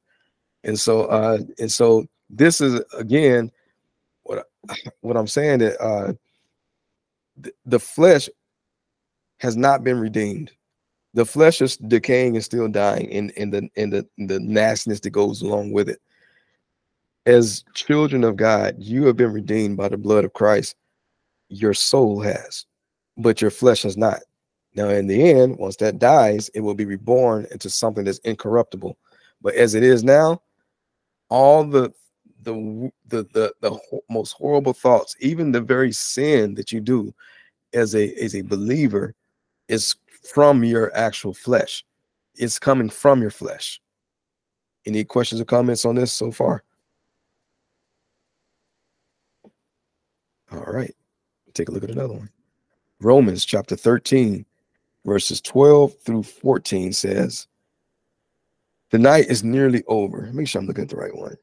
And 0.64 0.78
so 0.78 1.04
uh 1.06 1.38
and 1.58 1.70
so 1.70 2.06
this 2.28 2.60
is 2.60 2.82
again 2.94 3.50
what 4.24 4.46
what 5.00 5.16
I'm 5.16 5.26
saying 5.26 5.60
that 5.60 5.80
uh 5.80 6.12
the, 7.38 7.52
the 7.64 7.80
flesh 7.80 8.28
has 9.38 9.56
not 9.56 9.84
been 9.84 9.98
redeemed. 9.98 10.50
The 11.14 11.24
flesh 11.24 11.60
is 11.60 11.76
decaying 11.76 12.34
and 12.34 12.44
still 12.44 12.68
dying 12.68 13.08
in 13.08 13.30
in 13.30 13.50
the 13.50 13.68
in 13.76 13.90
the 13.90 14.06
in 14.18 14.26
the 14.26 14.40
nastiness 14.40 15.00
that 15.00 15.10
goes 15.10 15.42
along 15.42 15.72
with 15.72 15.88
it 15.88 16.00
as 17.26 17.64
children 17.74 18.24
of 18.24 18.36
God, 18.36 18.76
you 18.78 19.04
have 19.06 19.16
been 19.16 19.32
redeemed 19.32 19.76
by 19.76 19.88
the 19.88 19.98
blood 19.98 20.24
of 20.24 20.32
Christ. 20.32 20.76
Your 21.48 21.74
soul 21.74 22.20
has, 22.20 22.66
but 23.16 23.40
your 23.40 23.50
flesh 23.50 23.82
has 23.82 23.96
not. 23.96 24.20
Now, 24.74 24.88
in 24.90 25.06
the 25.06 25.30
end, 25.30 25.58
once 25.58 25.76
that 25.76 25.98
dies, 25.98 26.50
it 26.50 26.60
will 26.60 26.74
be 26.74 26.84
reborn 26.84 27.46
into 27.50 27.70
something 27.70 28.04
that's 28.04 28.18
incorruptible. 28.18 28.96
But 29.40 29.54
as 29.54 29.74
it 29.74 29.82
is 29.82 30.04
now, 30.04 30.42
all 31.28 31.64
the 31.64 31.92
the 32.42 32.90
the 33.08 33.24
the, 33.32 33.54
the 33.60 34.00
most 34.10 34.32
horrible 34.32 34.72
thoughts, 34.72 35.16
even 35.20 35.52
the 35.52 35.60
very 35.60 35.92
sin 35.92 36.54
that 36.54 36.72
you 36.72 36.80
do 36.80 37.14
as 37.72 37.94
a 37.94 38.12
as 38.22 38.34
a 38.34 38.42
believer, 38.42 39.14
is 39.68 39.96
from 40.32 40.62
your 40.64 40.94
actual 40.96 41.32
flesh. 41.32 41.84
It's 42.34 42.58
coming 42.58 42.90
from 42.90 43.22
your 43.22 43.30
flesh. 43.30 43.80
Any 44.84 45.04
questions 45.04 45.40
or 45.40 45.44
comments 45.44 45.84
on 45.84 45.94
this 45.94 46.12
so 46.12 46.30
far? 46.30 46.62
All 50.52 50.60
right. 50.60 50.94
Take 51.56 51.70
a 51.70 51.72
look 51.72 51.84
at 51.84 51.90
another 51.90 52.12
one. 52.12 52.28
Romans 53.00 53.46
chapter 53.46 53.76
13, 53.76 54.44
verses 55.06 55.40
12 55.40 55.98
through 56.00 56.22
14 56.22 56.92
says, 56.92 57.46
The 58.90 58.98
night 58.98 59.24
is 59.28 59.42
nearly 59.42 59.82
over. 59.88 60.28
Make 60.34 60.48
sure 60.48 60.60
I'm 60.60 60.66
looking 60.66 60.84
at 60.84 60.90
the 60.90 60.96
right 60.96 61.16
one. 61.16 61.36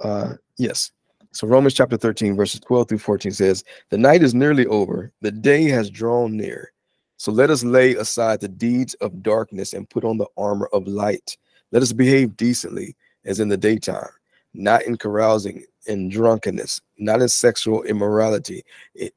Uh, 0.00 0.34
yes. 0.58 0.92
So 1.32 1.46
Romans 1.46 1.72
chapter 1.72 1.96
13, 1.96 2.36
verses 2.36 2.60
12 2.60 2.88
through 2.90 2.98
14 2.98 3.32
says, 3.32 3.64
The 3.88 3.96
night 3.96 4.22
is 4.22 4.34
nearly 4.34 4.66
over, 4.66 5.12
the 5.22 5.32
day 5.32 5.64
has 5.64 5.88
drawn 5.88 6.36
near. 6.36 6.72
So 7.16 7.32
let 7.32 7.48
us 7.48 7.64
lay 7.64 7.94
aside 7.94 8.42
the 8.42 8.48
deeds 8.48 8.92
of 8.94 9.22
darkness 9.22 9.72
and 9.72 9.88
put 9.88 10.04
on 10.04 10.18
the 10.18 10.28
armor 10.36 10.68
of 10.74 10.86
light. 10.86 11.38
Let 11.72 11.82
us 11.82 11.92
behave 11.92 12.36
decently 12.36 12.94
as 13.24 13.40
in 13.40 13.48
the 13.48 13.56
daytime, 13.56 14.10
not 14.52 14.82
in 14.82 14.98
carousing 14.98 15.64
in 15.86 16.08
drunkenness, 16.08 16.80
not 16.98 17.22
in 17.22 17.28
sexual 17.28 17.82
immorality, 17.84 18.64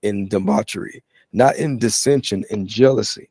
in 0.02 0.28
debauchery, 0.28 1.04
not 1.32 1.56
in 1.58 1.78
dissension 1.78 2.44
and 2.52 2.68
jealousy. 2.68 3.30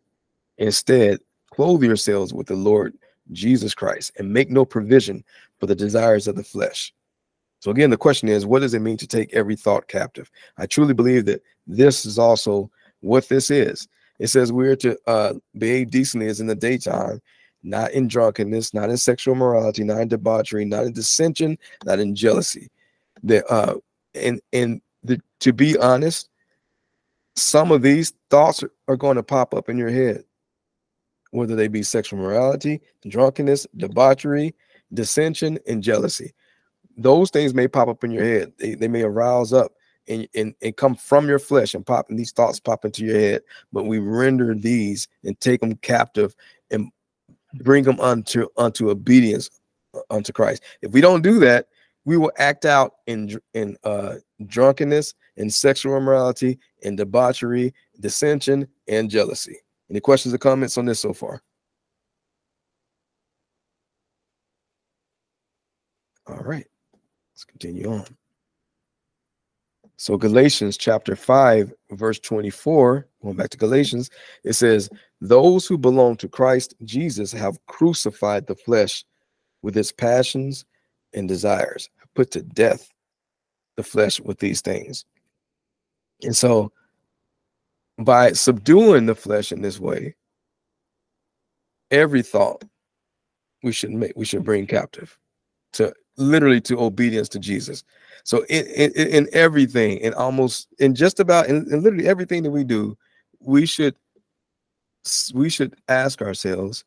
Instead, 0.59 1.21
clothe 1.51 1.83
yourselves 1.83 2.33
with 2.33 2.47
the 2.47 2.57
Lord 2.57 2.95
Jesus 3.33 3.75
Christ 3.75 4.13
and 4.19 4.33
make 4.33 4.51
no 4.51 4.65
provision 4.65 5.25
for 5.59 5.67
the 5.67 5.75
desires 5.75 6.29
of 6.29 6.37
the 6.37 6.45
flesh. 6.45 6.93
So, 7.61 7.71
again, 7.71 7.91
the 7.91 7.97
question 7.97 8.29
is 8.29 8.47
what 8.47 8.61
does 8.61 8.75
it 8.75 8.83
mean 8.83 8.97
to 8.99 9.07
take 9.07 9.35
every 9.35 9.57
thought 9.57 9.89
captive? 9.89 10.31
I 10.59 10.67
truly 10.67 10.95
believe 10.95 11.25
that 11.27 11.43
this 11.67 12.07
is 12.07 12.19
also 12.19 12.71
what 13.01 13.29
this 13.29 13.51
is. 13.51 13.89
It 14.19 14.29
says 14.29 14.53
we're 14.53 14.77
to 14.77 14.97
uh, 15.07 15.35
behave 15.59 15.91
decently 15.91 16.29
as 16.29 16.41
in 16.41 16.47
the 16.47 16.55
daytime, 16.55 17.21
not 17.63 17.93
in 17.93 18.09
drunkenness, 18.09 18.75
not 18.75 18.91
in 18.91 18.97
sexual 18.97 19.35
morality, 19.35 19.85
not 19.85 20.01
in 20.01 20.09
debauchery, 20.09 20.65
not 20.65 20.85
in 20.85 20.93
dissension, 20.93 21.59
not 21.85 21.99
in 21.99 22.15
jealousy 22.15 22.71
that 23.23 23.45
uh 23.51 23.75
and 24.15 24.41
and 24.53 24.81
the, 25.03 25.21
to 25.41 25.53
be 25.53 25.77
honest 25.79 26.29
some 27.39 27.71
of 27.71 27.83
these 27.83 28.13
thoughts 28.31 28.65
are 28.89 28.97
going 28.97 29.17
to 29.17 29.23
pop 29.23 29.55
up 29.55 29.69
in 29.69 29.79
your 29.79 29.91
head. 29.91 30.25
Whether 31.31 31.55
they 31.55 31.69
be 31.69 31.83
sexual 31.83 32.19
morality 32.19 32.81
drunkenness 33.07 33.67
debauchery 33.77 34.55
dissension 34.93 35.59
and 35.67 35.83
jealousy. 35.83 36.33
Those 36.97 37.31
things 37.31 37.55
may 37.55 37.69
pop 37.69 37.89
up 37.89 38.03
in 38.03 38.11
your 38.11 38.25
head. 38.25 38.53
They, 38.59 38.75
they 38.75 38.89
may 38.89 39.03
arouse 39.03 39.53
up 39.53 39.73
and, 40.09 40.27
and, 40.35 40.55
and 40.63 40.77
come 40.77 40.95
from 40.95 41.29
your 41.29 41.39
flesh 41.39 41.75
and 41.75 41.85
pop 41.85 42.09
and 42.09 42.19
these 42.19 42.33
thoughts 42.33 42.59
pop 42.59 42.87
into 42.87 43.05
your 43.05 43.19
head. 43.19 43.43
But 43.73 43.85
we 43.85 43.99
render 43.99 44.55
these 44.55 45.07
and 45.23 45.39
take 45.39 45.61
them 45.61 45.77
captive 45.77 46.35
and 46.71 46.91
bring 47.55 47.85
them 47.85 48.01
unto 48.01 48.49
unto 48.57 48.91
obedience 48.91 49.51
uh, 49.95 50.01
unto 50.11 50.33
christ. 50.33 50.63
If 50.81 50.93
we 50.93 51.03
don't 51.03 51.23
do 51.23 51.39
that 51.41 51.69
we 52.09 52.17
will 52.17 52.33
act 52.39 52.65
out 52.65 52.95
in 53.07 53.39
in 53.53 53.77
uh, 53.85 54.15
drunkenness, 54.47 55.13
in 55.37 55.51
sexual 55.51 55.95
immorality, 55.95 56.59
in 56.81 56.97
debauchery, 56.97 57.75
dissension, 58.01 58.67
and 58.89 59.11
jealousy. 59.11 59.59
Any 59.91 60.01
questions 60.01 60.33
or 60.33 60.39
comments 60.39 60.79
on 60.79 60.87
this 60.87 61.01
so 61.01 61.13
far? 61.13 61.43
All 66.27 66.39
right, 66.39 66.65
let's 67.35 67.45
continue 67.45 67.93
on. 67.93 68.07
So 69.99 70.17
Galatians 70.17 70.79
chapter 70.79 71.15
5, 71.15 71.75
verse 71.91 72.21
24, 72.21 73.07
going 73.21 73.37
back 73.37 73.51
to 73.51 73.59
Galatians, 73.59 74.09
it 74.45 74.55
says, 74.55 74.89
Those 75.21 75.67
who 75.67 75.77
belong 75.77 76.17
to 76.19 76.29
Christ 76.29 76.75
Jesus 76.85 77.33
have 77.33 77.59
crucified 77.67 78.47
the 78.47 78.55
flesh 78.55 79.05
with 79.61 79.77
its 79.77 79.93
passions 79.93 80.65
and 81.13 81.29
desires. 81.29 81.91
Put 82.19 82.33
to 82.33 82.43
death 82.43 82.93
the 83.77 83.85
flesh 83.85 84.19
with 84.19 84.41
these 84.41 84.61
things. 84.61 85.05
And 86.25 86.37
so 86.37 86.73
by 87.97 88.33
subduing 88.33 89.07
the 89.07 89.15
flesh 89.15 89.53
in 89.53 89.63
this 89.63 89.79
way, 89.79 90.17
every 91.93 92.23
thought 92.23 92.65
we 93.63 93.71
should 93.71 93.93
make, 93.93 94.15
we 94.17 94.25
should 94.25 94.43
bring 94.43 94.67
captive 94.67 95.17
to 95.75 95.95
literally 96.17 96.61
to 96.63 96.81
obedience 96.81 97.29
to 97.29 97.39
Jesus. 97.39 97.85
So 98.25 98.45
in, 98.49 98.67
in, 98.67 98.91
in 98.95 99.29
everything, 99.33 99.99
in 99.99 100.13
almost 100.15 100.67
in 100.81 100.97
just 100.97 101.21
about 101.21 101.47
in, 101.47 101.73
in 101.73 101.85
literally 101.85 102.09
everything 102.09 102.43
that 102.43 102.51
we 102.51 102.65
do, 102.65 102.99
we 103.39 103.65
should 103.65 103.95
we 105.33 105.49
should 105.49 105.77
ask 105.87 106.21
ourselves, 106.21 106.85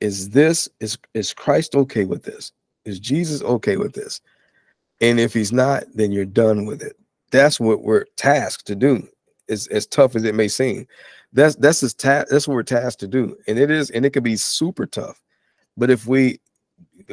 is 0.00 0.28
this 0.28 0.68
is 0.80 0.98
is 1.14 1.32
Christ 1.32 1.74
okay 1.74 2.04
with 2.04 2.24
this? 2.24 2.52
Is 2.84 2.98
Jesus 3.00 3.42
okay 3.42 3.76
with 3.76 3.92
this? 3.92 4.20
And 5.00 5.18
if 5.18 5.34
he's 5.34 5.52
not, 5.52 5.84
then 5.94 6.12
you're 6.12 6.24
done 6.24 6.64
with 6.64 6.82
it. 6.82 6.96
That's 7.30 7.58
what 7.58 7.82
we're 7.82 8.04
tasked 8.16 8.66
to 8.66 8.74
do. 8.74 9.08
As, 9.48 9.66
as 9.68 9.86
tough 9.86 10.14
as 10.14 10.24
it 10.24 10.36
may 10.36 10.48
seem. 10.48 10.86
That's 11.32 11.56
that's 11.56 11.80
his 11.80 11.94
ta- 11.94 12.24
that's 12.30 12.46
what 12.46 12.54
we're 12.54 12.62
tasked 12.62 13.00
to 13.00 13.08
do. 13.08 13.36
And 13.48 13.58
it 13.58 13.70
is, 13.70 13.90
and 13.90 14.06
it 14.06 14.10
can 14.10 14.22
be 14.22 14.36
super 14.36 14.86
tough. 14.86 15.20
But 15.76 15.90
if 15.90 16.06
we, 16.06 16.40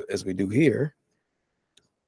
as 0.09 0.25
we 0.25 0.33
do 0.33 0.47
here, 0.47 0.95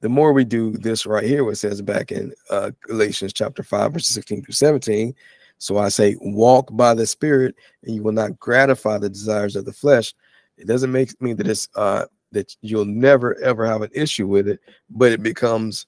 the 0.02 0.10
more 0.10 0.34
we 0.34 0.43
do 0.43 0.71
this 0.71 1.06
right 1.06 1.24
here, 1.24 1.43
what 1.43 1.58
says 1.58 1.82
back 1.82 2.12
in 2.12 2.34
uh, 2.50 2.71
Galatians 2.88 3.34
chapter 3.34 3.63
5, 3.63 3.93
verses 3.93 4.13
16 4.15 4.43
through 4.43 4.54
17. 4.54 5.15
So 5.58 5.78
I 5.78 5.89
say, 5.89 6.15
walk 6.21 6.69
by 6.71 6.93
the 6.93 7.06
Spirit, 7.06 7.56
and 7.84 7.95
you 7.95 8.04
will 8.04 8.12
not 8.12 8.39
gratify 8.39 8.97
the 8.97 9.10
desires 9.10 9.56
of 9.56 9.65
the 9.65 9.74
flesh. 9.74 10.13
It 10.58 10.67
doesn't 10.67 10.91
make 10.91 11.19
mean 11.21 11.36
that 11.38 11.47
it's 11.47 11.69
uh, 11.76 12.06
that 12.31 12.55
you'll 12.61 12.85
never 12.85 13.39
ever 13.41 13.65
have 13.65 13.81
an 13.81 13.91
issue 13.93 14.27
with 14.27 14.47
it, 14.47 14.59
but 14.89 15.11
it 15.11 15.23
becomes 15.23 15.85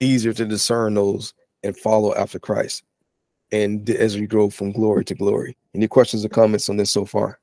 easier 0.00 0.32
to 0.32 0.44
discern 0.44 0.94
those 0.94 1.34
and 1.62 1.76
follow 1.76 2.14
after 2.14 2.38
Christ. 2.38 2.82
And 3.52 3.88
as 3.90 4.16
we 4.16 4.26
grow 4.26 4.50
from 4.50 4.72
glory 4.72 5.04
to 5.04 5.14
glory. 5.14 5.56
Any 5.74 5.88
questions 5.88 6.24
or 6.24 6.28
comments 6.28 6.68
on 6.68 6.76
this 6.76 6.90
so 6.90 7.04
far? 7.04 7.38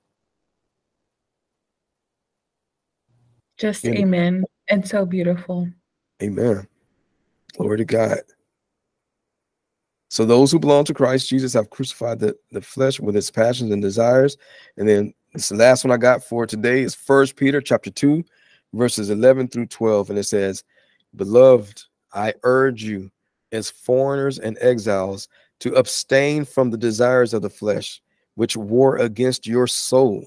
Just 3.57 3.85
amen. 3.85 4.43
And 4.69 4.87
so 4.87 5.05
beautiful. 5.05 5.69
Amen. 6.21 6.67
Glory 7.57 7.77
to 7.77 7.85
God. 7.85 8.19
So 10.09 10.25
those 10.25 10.51
who 10.51 10.59
belong 10.59 10.83
to 10.85 10.93
Christ 10.93 11.29
Jesus 11.29 11.53
have 11.53 11.69
crucified 11.69 12.19
the, 12.19 12.35
the 12.51 12.61
flesh 12.61 12.99
with 12.99 13.15
its 13.15 13.31
passions 13.31 13.71
and 13.71 13.81
desires. 13.81 14.37
And 14.77 14.87
then 14.87 15.13
this 15.33 15.49
the 15.49 15.55
last 15.55 15.85
one 15.85 15.91
I 15.91 15.97
got 15.97 16.23
for 16.23 16.45
today 16.45 16.81
is 16.81 16.93
First 16.93 17.35
Peter 17.35 17.61
chapter 17.61 17.89
2, 17.89 18.23
verses 18.73 19.09
11 19.09 19.49
through 19.49 19.67
12. 19.67 20.09
And 20.09 20.19
it 20.19 20.23
says, 20.23 20.63
Beloved, 21.15 21.83
I 22.13 22.33
urge 22.43 22.83
you 22.83 23.11
as 23.51 23.69
foreigners 23.69 24.39
and 24.39 24.57
exiles 24.61 25.27
to 25.59 25.73
abstain 25.75 26.45
from 26.45 26.69
the 26.69 26.77
desires 26.77 27.33
of 27.33 27.41
the 27.41 27.49
flesh, 27.49 28.01
which 28.35 28.57
war 28.57 28.97
against 28.97 29.45
your 29.45 29.67
soul. 29.67 30.25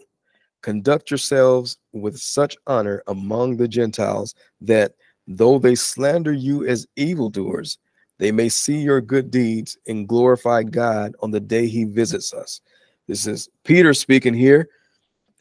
Conduct 0.62 1.10
yourselves 1.10 1.78
with 1.92 2.18
such 2.18 2.56
honor 2.66 3.02
among 3.06 3.56
the 3.56 3.68
Gentiles 3.68 4.34
that 4.60 4.94
though 5.26 5.58
they 5.58 5.74
slander 5.74 6.32
you 6.32 6.66
as 6.66 6.86
evildoers, 6.96 7.78
they 8.18 8.30
may 8.30 8.48
see 8.48 8.78
your 8.78 9.00
good 9.00 9.30
deeds 9.30 9.76
and 9.86 10.08
glorify 10.08 10.62
God 10.62 11.14
on 11.20 11.30
the 11.30 11.40
day 11.40 11.66
he 11.66 11.84
visits 11.84 12.32
us. 12.32 12.60
This 13.06 13.26
is 13.26 13.48
Peter 13.64 13.92
speaking 13.92 14.34
here 14.34 14.68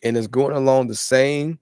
and 0.03 0.17
is 0.17 0.27
going 0.27 0.55
along 0.55 0.87
the 0.87 0.95
same 0.95 1.59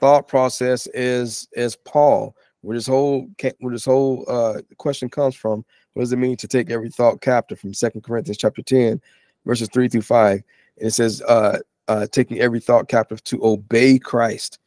thought 0.00 0.28
process 0.28 0.86
is 0.88 1.48
as 1.56 1.76
Paul 1.76 2.34
where 2.64 2.76
this 2.76 2.86
whole 2.86 3.28
where 3.60 3.72
this 3.72 3.84
whole 3.84 4.24
uh, 4.26 4.62
question 4.78 5.08
comes 5.08 5.34
from. 5.34 5.64
What 5.92 6.02
does 6.02 6.12
it 6.12 6.18
mean 6.18 6.36
to 6.38 6.48
take 6.48 6.70
every 6.70 6.90
thought 6.90 7.20
captive 7.20 7.60
from 7.60 7.74
Second 7.74 8.02
Corinthians 8.02 8.38
chapter 8.38 8.62
10, 8.62 9.00
verses 9.44 9.68
3 9.72 9.88
through 9.88 10.02
5? 10.02 10.42
And 10.78 10.88
it 10.88 10.92
says, 10.92 11.22
uh, 11.22 11.58
uh, 11.86 12.06
taking 12.10 12.40
every 12.40 12.60
thought 12.60 12.88
captive 12.88 13.22
to 13.24 13.44
obey 13.44 13.98
Christ. 13.98 14.58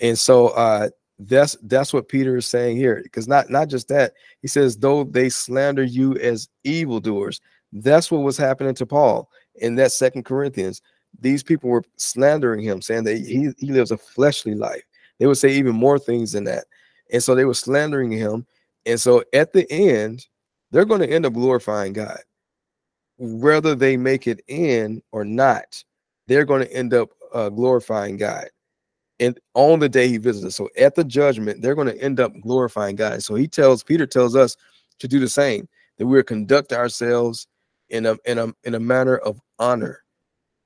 And 0.00 0.18
so 0.18 0.48
uh, 0.48 0.88
that's 1.20 1.56
that's 1.62 1.92
what 1.92 2.08
Peter 2.08 2.36
is 2.36 2.46
saying 2.46 2.76
here. 2.76 3.00
Because 3.02 3.28
not 3.28 3.48
not 3.48 3.68
just 3.68 3.88
that, 3.88 4.14
he 4.42 4.48
says, 4.48 4.76
though 4.76 5.04
they 5.04 5.28
slander 5.28 5.84
you 5.84 6.16
as 6.16 6.48
evildoers. 6.64 7.40
That's 7.72 8.10
what 8.10 8.22
was 8.22 8.36
happening 8.36 8.74
to 8.74 8.86
Paul 8.86 9.30
in 9.54 9.76
that 9.76 9.92
Second 9.92 10.24
Corinthians. 10.24 10.82
These 11.18 11.42
people 11.42 11.70
were 11.70 11.84
slandering 11.96 12.62
him, 12.62 12.80
saying 12.80 13.04
that 13.04 13.18
he, 13.18 13.50
he 13.58 13.72
lives 13.72 13.90
a 13.90 13.96
fleshly 13.96 14.54
life. 14.54 14.82
They 15.18 15.26
would 15.26 15.38
say 15.38 15.50
even 15.52 15.74
more 15.74 15.98
things 15.98 16.32
than 16.32 16.44
that. 16.44 16.64
And 17.12 17.22
so 17.22 17.34
they 17.34 17.44
were 17.44 17.54
slandering 17.54 18.10
him. 18.10 18.46
And 18.86 19.00
so 19.00 19.22
at 19.34 19.52
the 19.52 19.70
end, 19.70 20.26
they're 20.70 20.84
going 20.84 21.00
to 21.00 21.10
end 21.10 21.26
up 21.26 21.34
glorifying 21.34 21.92
God. 21.92 22.20
Whether 23.18 23.74
they 23.74 23.96
make 23.96 24.26
it 24.26 24.40
in 24.48 25.02
or 25.12 25.24
not, 25.24 25.82
they're 26.26 26.46
going 26.46 26.62
to 26.62 26.72
end 26.72 26.94
up 26.94 27.10
uh, 27.34 27.50
glorifying 27.50 28.16
God. 28.16 28.46
And 29.18 29.38
on 29.54 29.80
the 29.80 29.88
day 29.88 30.08
he 30.08 30.16
visits 30.16 30.46
us. 30.46 30.56
So 30.56 30.68
at 30.78 30.94
the 30.94 31.04
judgment, 31.04 31.60
they're 31.60 31.74
going 31.74 31.88
to 31.88 32.00
end 32.00 32.20
up 32.20 32.32
glorifying 32.40 32.96
God. 32.96 33.22
So 33.22 33.34
he 33.34 33.46
tells, 33.46 33.82
Peter 33.82 34.06
tells 34.06 34.34
us 34.34 34.56
to 35.00 35.08
do 35.08 35.20
the 35.20 35.28
same, 35.28 35.68
that 35.98 36.06
we're 36.06 36.22
conduct 36.22 36.72
ourselves 36.72 37.46
in 37.90 38.06
a 38.06 38.16
in 38.24 38.38
a 38.38 38.54
in 38.64 38.74
a 38.74 38.80
manner 38.80 39.18
of 39.18 39.40
honor. 39.58 40.02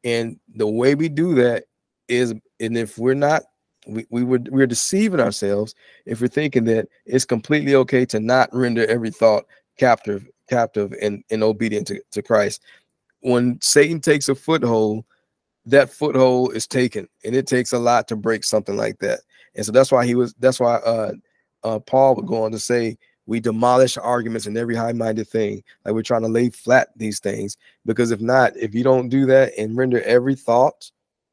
And 0.04 0.38
the 0.54 0.68
way 0.68 0.94
we 0.94 1.08
do 1.08 1.34
that 1.36 1.64
is, 2.08 2.34
and 2.60 2.76
if 2.76 2.98
we're 2.98 3.14
not 3.14 3.42
we, 3.86 4.06
we 4.10 4.24
would 4.24 4.48
we're 4.50 4.66
deceiving 4.66 5.20
ourselves 5.20 5.74
if 6.06 6.20
we're 6.20 6.28
thinking 6.28 6.64
that 6.64 6.88
it's 7.06 7.24
completely 7.24 7.74
okay 7.74 8.04
to 8.06 8.20
not 8.20 8.48
render 8.52 8.86
every 8.86 9.10
thought 9.10 9.44
captive 9.78 10.26
captive 10.48 10.94
and, 11.00 11.22
and 11.30 11.42
obedient 11.42 11.86
to, 11.88 12.00
to 12.12 12.22
christ. 12.22 12.62
When 13.20 13.58
satan 13.60 14.00
takes 14.00 14.28
a 14.28 14.34
foothold 14.34 15.04
that 15.66 15.90
foothold 15.90 16.54
is 16.54 16.66
taken 16.66 17.08
and 17.24 17.34
it 17.34 17.46
takes 17.46 17.72
a 17.72 17.78
lot 17.78 18.08
to 18.08 18.16
break 18.16 18.44
something 18.44 18.76
like 18.76 18.98
that. 18.98 19.20
And 19.54 19.64
so 19.64 19.72
that's 19.72 19.92
why 19.92 20.04
he 20.04 20.14
was 20.14 20.34
that's 20.38 20.60
why 20.60 20.76
uh 20.76 21.12
uh 21.62 21.78
paul 21.80 22.14
would 22.16 22.26
go 22.26 22.44
on 22.44 22.52
to 22.52 22.58
say 22.58 22.96
we 23.26 23.40
demolish 23.40 23.96
arguments 23.96 24.46
and 24.46 24.56
every 24.56 24.74
high-minded 24.74 25.26
thing 25.28 25.62
like 25.84 25.94
we're 25.94 26.02
trying 26.02 26.22
to 26.22 26.28
lay 26.28 26.50
flat 26.50 26.88
these 26.96 27.20
things 27.20 27.56
because 27.86 28.10
if 28.10 28.20
not 28.20 28.56
if 28.56 28.74
you 28.74 28.84
don't 28.84 29.08
do 29.08 29.26
that 29.26 29.52
and 29.58 29.76
render 29.76 30.02
every 30.02 30.34
thought 30.34 30.90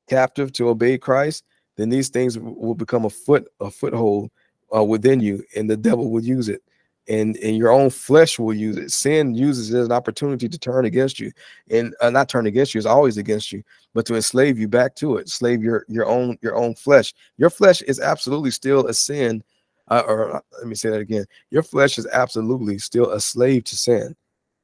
captive 0.08 0.52
to 0.52 0.70
obey 0.70 0.98
christ 0.98 1.44
then 1.78 1.90
these 1.90 2.10
things 2.10 2.38
will 2.38 2.76
become 2.76 3.06
a 3.06 3.10
foot 3.10 3.48
a 3.60 3.70
foothold 3.70 4.30
uh, 4.76 4.84
within 4.84 5.20
you, 5.20 5.44
and 5.56 5.70
the 5.70 5.78
devil 5.78 6.10
will 6.10 6.24
use 6.24 6.50
it, 6.50 6.62
and 7.08 7.36
and 7.38 7.58
your 7.58 7.72
own 7.72 7.90
flesh 7.90 8.40
will 8.40 8.54
use 8.54 8.78
it. 8.78 8.92
Sin 8.92 9.34
uses 9.34 9.74
it 9.74 9.80
as 9.80 9.86
an 9.88 9.92
opportunity 9.92 10.48
to 10.48 10.60
turn 10.60 10.86
against 10.86 11.20
you, 11.20 11.32
and 11.70 11.94
uh, 12.02 12.10
not 12.10 12.30
turn 12.30 12.48
against 12.48 12.74
you 12.74 12.80
is 12.80 12.86
always 12.86 13.18
against 13.18 13.52
you, 13.52 13.64
but 13.94 14.06
to 14.06 14.16
enslave 14.16 14.58
you 14.60 14.68
back 14.68 14.96
to 14.96 15.18
it, 15.18 15.30
slave 15.30 15.64
your 15.64 15.86
your 15.88 16.06
own 16.06 16.38
your 16.42 16.56
own 16.56 16.76
flesh. 16.76 17.14
Your 17.38 17.50
flesh 17.50 17.82
is 17.82 18.00
absolutely 18.00 18.52
still 18.52 18.88
a 18.88 18.94
sin. 18.94 19.44
Uh, 19.88 20.04
or 20.08 20.42
let 20.58 20.68
me 20.68 20.76
say 20.76 20.90
that 20.90 21.02
again. 21.02 21.26
Your 21.50 21.64
flesh 21.64 21.98
is 21.98 22.08
absolutely 22.08 22.78
still 22.78 23.12
a 23.12 23.20
slave 23.20 23.66
to 23.66 23.76
sin, 23.76 24.16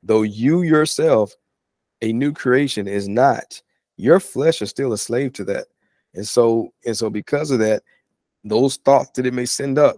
though 0.03 0.21
you 0.21 0.61
yourself, 0.61 1.35
a 2.01 2.13
new 2.13 2.31
creation, 2.31 2.87
is 2.87 3.07
not. 3.07 3.61
Your 3.97 4.19
flesh 4.19 4.61
is 4.61 4.69
still 4.69 4.93
a 4.93 4.97
slave 4.97 5.33
to 5.33 5.43
that. 5.45 5.67
And 6.13 6.27
so, 6.27 6.73
and 6.85 6.95
so 6.95 7.09
because 7.09 7.51
of 7.51 7.59
that, 7.59 7.83
those 8.43 8.77
thoughts 8.77 9.11
that 9.15 9.25
it 9.25 9.33
may 9.33 9.45
send 9.45 9.77
up, 9.77 9.97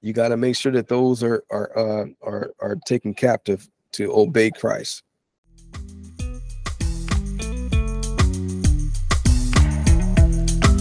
you 0.00 0.12
got 0.12 0.28
to 0.28 0.36
make 0.36 0.56
sure 0.56 0.72
that 0.72 0.88
those 0.88 1.22
are 1.22 1.44
are 1.50 1.76
uh, 1.76 2.06
are 2.22 2.52
are 2.60 2.76
taken 2.86 3.14
captive 3.14 3.68
to 3.92 4.12
obey 4.16 4.50
Christ. 4.50 5.02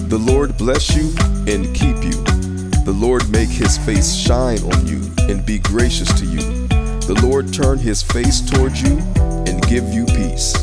The 0.09 0.17
Lord 0.19 0.57
bless 0.57 0.95
you 0.95 1.13
and 1.51 1.75
keep 1.75 2.03
you. 2.03 2.56
The 2.87 2.93
Lord 2.93 3.29
make 3.29 3.49
his 3.49 3.77
face 3.77 4.15
shine 4.15 4.63
on 4.63 4.87
you 4.87 5.01
and 5.27 5.45
be 5.45 5.59
gracious 5.59 6.07
to 6.21 6.25
you. 6.25 6.39
The 6.69 7.19
Lord 7.21 7.53
turn 7.53 7.79
his 7.79 8.01
face 8.01 8.39
toward 8.39 8.77
you 8.77 8.97
and 9.45 9.61
give 9.67 9.83
you 9.93 10.05
peace. 10.05 10.53